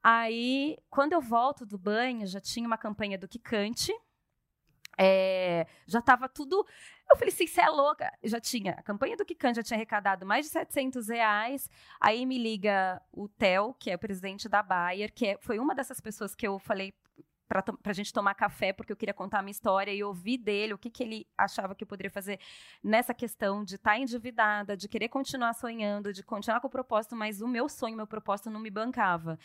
Aí, 0.04 0.78
quando 0.92 1.14
eu 1.14 1.22
volto 1.22 1.66
do 1.66 1.78
banho, 1.78 2.28
já 2.28 2.40
tinha 2.40 2.68
uma 2.68 2.78
campanha 2.78 3.18
do 3.18 3.28
Kikante, 3.28 3.92
é, 5.04 5.66
já 5.88 5.98
estava 5.98 6.30
tudo. 6.30 6.64
Eu 7.10 7.18
falei 7.18 7.34
assim, 7.34 7.48
você 7.48 7.62
é 7.62 7.70
louca. 7.70 8.12
já 8.24 8.40
tinha. 8.40 8.74
A 8.74 8.84
campanha 8.84 9.18
do 9.18 9.26
Kikan 9.26 9.52
já 9.52 9.64
tinha 9.64 9.76
arrecadado 9.76 10.28
mais 10.28 10.46
de 10.46 10.52
700 10.52 11.08
reais. 11.10 11.68
Aí 12.00 12.24
me 12.24 12.38
liga 12.38 13.02
o 13.12 13.28
Theo, 13.28 13.74
que 13.80 13.90
é 13.90 13.96
o 13.96 14.00
presidente 14.00 14.48
da 14.48 14.62
Bayer, 14.62 15.12
que 15.12 15.26
é, 15.26 15.38
foi 15.42 15.58
uma 15.58 15.74
dessas 15.74 16.00
pessoas 16.00 16.36
que 16.36 16.48
eu 16.48 16.60
falei 16.60 16.94
para 17.48 17.64
a 17.84 17.94
gente 17.94 18.14
tomar 18.14 18.34
café, 18.34 18.72
porque 18.72 18.94
eu 18.94 18.96
queria 18.96 19.14
contar 19.14 19.40
a 19.40 19.42
minha 19.42 19.52
história 19.52 19.92
e 19.92 20.02
ouvir 20.02 20.38
dele 20.38 20.74
o 20.74 20.78
que, 20.78 20.90
que 20.90 21.04
ele 21.04 21.28
achava 21.38 21.76
que 21.76 21.84
eu 21.84 21.88
poderia 21.88 22.10
fazer 22.10 22.40
nessa 22.82 23.14
questão 23.14 23.66
de 23.66 23.76
estar 23.76 23.92
tá 23.92 23.98
endividada, 23.98 24.78
de 24.78 24.88
querer 24.88 25.10
continuar 25.10 25.54
sonhando, 25.54 26.14
de 26.14 26.24
continuar 26.24 26.62
com 26.62 26.68
o 26.68 26.70
propósito, 26.70 27.14
mas 27.14 27.42
o 27.42 27.48
meu 27.50 27.68
sonho, 27.68 27.98
meu 27.98 28.08
propósito 28.08 28.50
não 28.50 28.60
me 28.62 28.70
bancava. 28.70 29.38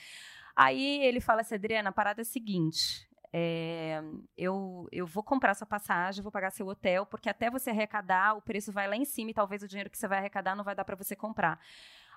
Aí 0.55 1.03
ele 1.03 1.21
fala 1.21 1.41
assim, 1.41 1.57
Adriana, 1.57 1.89
a 1.91 1.93
parada 1.93 2.21
é 2.21 2.23
a 2.23 2.25
seguinte: 2.25 3.09
é, 3.39 4.03
eu, 4.35 4.89
eu 4.91 5.07
vou 5.07 5.23
comprar 5.23 5.53
sua 5.53 5.67
passagem, 5.67 6.23
vou 6.23 6.33
pagar 6.33 6.51
seu 6.51 6.67
hotel, 6.67 7.05
porque 7.05 7.29
até 7.29 7.51
você 7.51 7.69
arrecadar, 7.69 8.35
o 8.35 8.41
preço 8.41 8.73
vai 8.73 8.89
lá 8.89 8.97
em 8.97 9.05
cima 9.05 9.31
e 9.31 9.35
talvez 9.35 9.63
o 9.63 9.69
dinheiro 9.69 9.91
que 9.91 9.99
você 9.99 10.09
vai 10.09 10.17
arrecadar 10.17 10.57
não 10.57 10.65
vai 10.65 10.75
dar 10.75 10.87
para 10.87 10.97
você 10.97 11.15
comprar. 11.15 11.61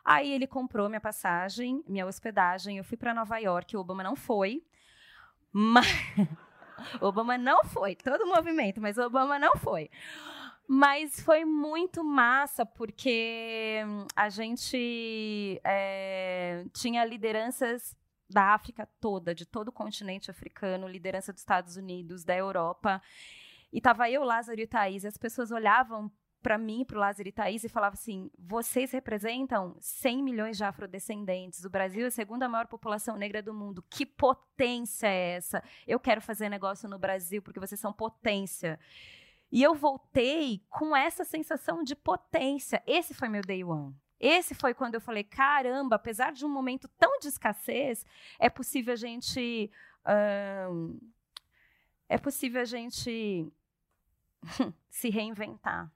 Aí 0.06 0.32
ele 0.32 0.48
comprou 0.48 0.88
minha 0.88 1.02
passagem, 1.02 1.84
minha 1.86 2.06
hospedagem, 2.06 2.78
eu 2.78 2.86
fui 2.86 2.96
para 2.96 3.14
Nova 3.14 3.38
York, 3.38 3.76
o 3.76 3.82
Obama 3.82 4.02
não 4.02 4.16
foi, 4.16 4.64
mas... 5.52 5.86
Obama 7.02 7.38
não 7.38 7.66
foi, 7.66 7.98
todo 7.98 8.22
o 8.22 8.30
movimento, 8.34 8.80
mas 8.80 8.98
o 8.98 9.02
Obama 9.02 9.38
não 9.38 9.58
foi. 9.58 9.90
Mas 10.66 11.20
foi 11.20 11.44
muito 11.44 12.02
massa, 12.02 12.66
porque 12.66 13.82
a 14.16 14.30
gente 14.30 15.60
é, 15.66 16.64
tinha 16.72 17.04
lideranças 17.04 17.99
da 18.30 18.54
África 18.54 18.88
toda, 19.00 19.34
de 19.34 19.46
todo 19.46 19.70
o 19.70 19.72
continente 19.72 20.30
africano, 20.30 20.88
liderança 20.88 21.34
dos 21.34 21.42
Estados 21.42 21.78
Unidos, 21.78 22.24
da 22.24 22.36
Europa. 22.36 23.02
E 23.72 23.82
tava 23.82 24.10
eu, 24.10 24.24
Lázaro 24.24 24.60
e 24.60 24.68
Thaís, 24.68 25.04
e 25.04 25.08
as 25.08 25.18
pessoas 25.18 25.52
olhavam 25.52 26.12
para 26.42 26.58
mim, 26.58 26.86
para 26.86 26.98
o 26.98 27.00
Lázaro 27.00 27.28
e 27.28 27.32
Thaís, 27.32 27.64
e 27.64 27.70
falavam 27.70 27.96
assim: 27.96 28.32
vocês 28.38 28.92
representam 28.92 29.76
100 29.80 30.24
milhões 30.24 30.58
de 30.58 30.64
afrodescendentes. 30.64 31.66
O 31.66 31.70
Brasil 31.70 32.06
é 32.06 32.08
a 32.08 32.12
segunda 32.12 32.48
maior 32.48 32.68
população 32.68 33.18
negra 33.18 33.42
do 33.42 33.54
mundo. 33.54 33.84
Que 33.90 34.06
potência 34.06 35.08
é 35.08 35.36
essa? 35.36 35.64
Eu 35.88 36.00
quero 36.00 36.22
fazer 36.22 36.50
negócio 36.50 36.88
no 36.88 37.00
Brasil 37.00 37.42
porque 37.42 37.60
vocês 37.60 37.80
são 37.80 37.92
potência. 37.92 38.80
E 39.52 39.64
eu 39.64 39.74
voltei 39.74 40.64
com 40.70 40.96
essa 40.96 41.24
sensação 41.24 41.84
de 41.84 41.96
potência. 41.96 42.84
Esse 42.86 43.14
foi 43.14 43.28
meu 43.28 43.42
day 43.42 43.64
one. 43.64 43.96
Esse 44.20 44.54
foi 44.54 44.74
quando 44.74 44.96
eu 44.96 45.02
falei: 45.02 45.24
caramba, 45.24 45.96
apesar 45.96 46.34
de 46.34 46.46
um 46.46 46.50
momento 46.50 46.88
tão 46.98 47.20
de 47.20 47.28
escassez, 47.28 48.06
é 48.38 48.50
possível 48.50 48.94
a 48.94 48.98
gente. 48.98 49.72
é 52.08 52.18
possível 52.18 52.62
a 52.62 52.66
gente 52.66 53.48
se 54.90 55.10
reinventar. 55.10 55.92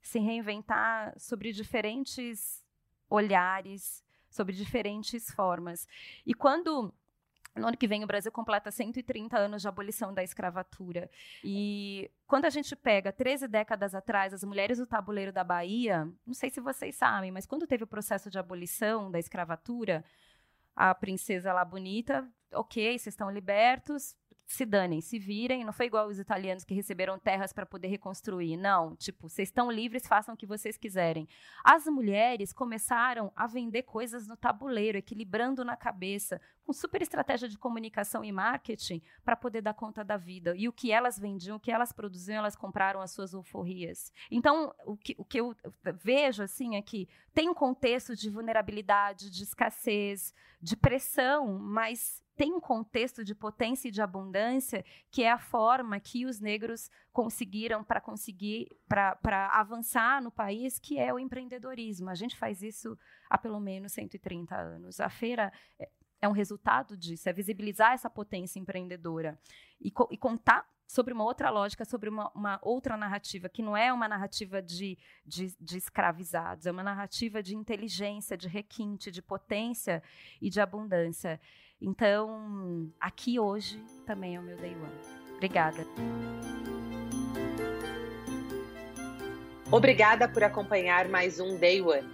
Se 0.00 0.18
reinventar 0.18 1.14
sobre 1.18 1.52
diferentes 1.52 2.64
olhares, 3.08 4.02
sobre 4.30 4.54
diferentes 4.54 5.30
formas. 5.32 5.86
E 6.24 6.32
quando 6.32 6.94
no 7.54 7.66
ano 7.66 7.76
que 7.76 7.88
vem, 7.88 8.04
o 8.04 8.06
Brasil 8.06 8.30
completa 8.30 8.70
130 8.70 9.36
anos 9.36 9.62
de 9.62 9.68
abolição 9.68 10.14
da 10.14 10.22
escravatura. 10.22 11.10
E 11.42 12.10
quando 12.26 12.44
a 12.44 12.50
gente 12.50 12.76
pega 12.76 13.12
13 13.12 13.48
décadas 13.48 13.94
atrás, 13.94 14.32
as 14.32 14.44
mulheres 14.44 14.78
do 14.78 14.86
tabuleiro 14.86 15.32
da 15.32 15.42
Bahia, 15.42 16.08
não 16.26 16.34
sei 16.34 16.50
se 16.50 16.60
vocês 16.60 16.96
sabem, 16.96 17.30
mas 17.30 17.46
quando 17.46 17.66
teve 17.66 17.84
o 17.84 17.88
processo 17.88 18.30
de 18.30 18.38
abolição 18.38 19.10
da 19.10 19.18
escravatura, 19.18 20.04
a 20.76 20.94
princesa 20.94 21.52
lá 21.52 21.64
bonita, 21.64 22.26
ok, 22.52 22.98
vocês 22.98 23.12
estão 23.12 23.30
libertos, 23.30 24.16
se 24.50 24.66
danem, 24.66 25.00
se 25.00 25.16
virem. 25.16 25.64
Não 25.64 25.72
foi 25.72 25.86
igual 25.86 26.08
os 26.08 26.18
italianos 26.18 26.64
que 26.64 26.74
receberam 26.74 27.18
terras 27.18 27.52
para 27.52 27.64
poder 27.64 27.86
reconstruir. 27.86 28.56
Não, 28.56 28.96
tipo, 28.96 29.28
vocês 29.28 29.48
estão 29.48 29.70
livres, 29.70 30.08
façam 30.08 30.34
o 30.34 30.36
que 30.36 30.44
vocês 30.44 30.76
quiserem. 30.76 31.28
As 31.64 31.86
mulheres 31.86 32.52
começaram 32.52 33.32
a 33.36 33.46
vender 33.46 33.84
coisas 33.84 34.26
no 34.26 34.36
tabuleiro, 34.36 34.98
equilibrando 34.98 35.64
na 35.64 35.76
cabeça, 35.76 36.40
com 36.66 36.72
super 36.72 37.00
estratégia 37.00 37.48
de 37.48 37.56
comunicação 37.56 38.24
e 38.24 38.32
marketing 38.32 39.00
para 39.24 39.36
poder 39.36 39.60
dar 39.60 39.74
conta 39.74 40.02
da 40.02 40.16
vida. 40.16 40.52
E 40.56 40.66
o 40.66 40.72
que 40.72 40.90
elas 40.90 41.16
vendiam, 41.16 41.56
o 41.56 41.60
que 41.60 41.70
elas 41.70 41.92
produziam, 41.92 42.38
elas 42.38 42.56
compraram 42.56 43.00
as 43.00 43.12
suas 43.12 43.32
alforrias. 43.32 44.12
Então, 44.32 44.74
o 44.84 44.96
que, 44.96 45.14
o 45.16 45.24
que 45.24 45.40
eu 45.40 45.54
vejo 46.02 46.42
assim 46.42 46.74
é 46.74 46.82
que 46.82 47.08
tem 47.32 47.48
um 47.48 47.54
contexto 47.54 48.16
de 48.16 48.28
vulnerabilidade, 48.28 49.30
de 49.30 49.44
escassez, 49.44 50.34
de 50.60 50.76
pressão, 50.76 51.56
mas 51.56 52.20
tem 52.40 52.54
um 52.54 52.60
contexto 52.60 53.22
de 53.22 53.34
potência 53.34 53.88
e 53.88 53.90
de 53.90 54.00
abundância 54.00 54.82
que 55.10 55.22
é 55.22 55.30
a 55.30 55.36
forma 55.36 56.00
que 56.00 56.24
os 56.24 56.40
negros 56.40 56.90
conseguiram 57.12 57.84
para 57.84 58.00
conseguir 58.00 58.66
para 58.88 59.50
avançar 59.52 60.22
no 60.22 60.30
país, 60.30 60.78
que 60.78 60.98
é 60.98 61.12
o 61.12 61.18
empreendedorismo. 61.18 62.08
A 62.08 62.14
gente 62.14 62.34
faz 62.38 62.62
isso 62.62 62.96
há 63.28 63.36
pelo 63.36 63.60
menos 63.60 63.92
130 63.92 64.56
anos. 64.56 65.00
A 65.00 65.10
feira 65.10 65.52
é, 65.78 65.86
é 66.22 66.26
um 66.26 66.32
resultado 66.32 66.96
disso, 66.96 67.28
é 67.28 67.32
visibilizar 67.34 67.92
essa 67.92 68.08
potência 68.08 68.58
empreendedora 68.58 69.38
e, 69.78 69.90
co 69.90 70.08
e 70.10 70.16
contar 70.16 70.66
sobre 70.90 71.12
uma 71.12 71.24
outra 71.24 71.50
lógica, 71.50 71.84
sobre 71.84 72.08
uma, 72.08 72.32
uma, 72.34 72.58
outra 72.62 72.96
narrativa, 72.96 73.50
que 73.50 73.62
não 73.62 73.76
é 73.76 73.92
uma 73.92 74.08
narrativa 74.08 74.62
de, 74.62 74.98
de, 75.26 75.54
de, 75.60 75.76
escravizados, 75.76 76.66
é 76.66 76.70
uma 76.72 76.82
narrativa 76.82 77.40
de 77.42 77.54
inteligência, 77.54 78.36
de 78.36 78.48
requinte, 78.48 79.10
de 79.10 79.22
potência 79.22 80.02
e 80.40 80.50
de 80.50 80.60
abundância. 80.60 81.38
Então, 81.82 82.90
aqui 83.00 83.40
hoje 83.40 83.82
também 84.04 84.36
é 84.36 84.40
o 84.40 84.42
meu 84.42 84.56
day 84.56 84.74
one. 84.74 85.34
Obrigada. 85.36 85.86
Obrigada 89.72 90.28
por 90.28 90.44
acompanhar 90.44 91.08
mais 91.08 91.40
um 91.40 91.56
Day 91.56 91.80
One. 91.80 92.06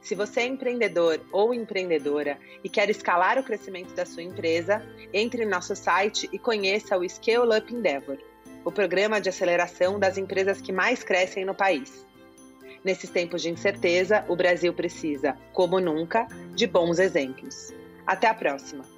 Se 0.00 0.14
você 0.14 0.40
é 0.40 0.46
empreendedor 0.46 1.20
ou 1.30 1.52
empreendedora 1.52 2.38
e 2.64 2.68
quer 2.68 2.88
escalar 2.88 3.38
o 3.38 3.42
crescimento 3.42 3.94
da 3.94 4.06
sua 4.06 4.22
empresa, 4.22 4.82
entre 5.12 5.44
em 5.44 5.48
nosso 5.48 5.76
site 5.76 6.28
e 6.32 6.38
conheça 6.38 6.96
o 6.96 7.08
Scale 7.08 7.58
Up 7.58 7.72
Endeavor, 7.72 8.18
o 8.64 8.72
programa 8.72 9.20
de 9.20 9.28
aceleração 9.28 10.00
das 10.00 10.16
empresas 10.16 10.60
que 10.60 10.72
mais 10.72 11.04
crescem 11.04 11.44
no 11.44 11.54
país. 11.54 12.04
Nesses 12.82 13.10
tempos 13.10 13.42
de 13.42 13.50
incerteza, 13.50 14.24
o 14.26 14.34
Brasil 14.34 14.72
precisa, 14.72 15.36
como 15.52 15.78
nunca, 15.78 16.26
de 16.54 16.66
bons 16.66 16.98
exemplos. 16.98 17.74
Até 18.06 18.28
a 18.28 18.34
próxima! 18.34 18.95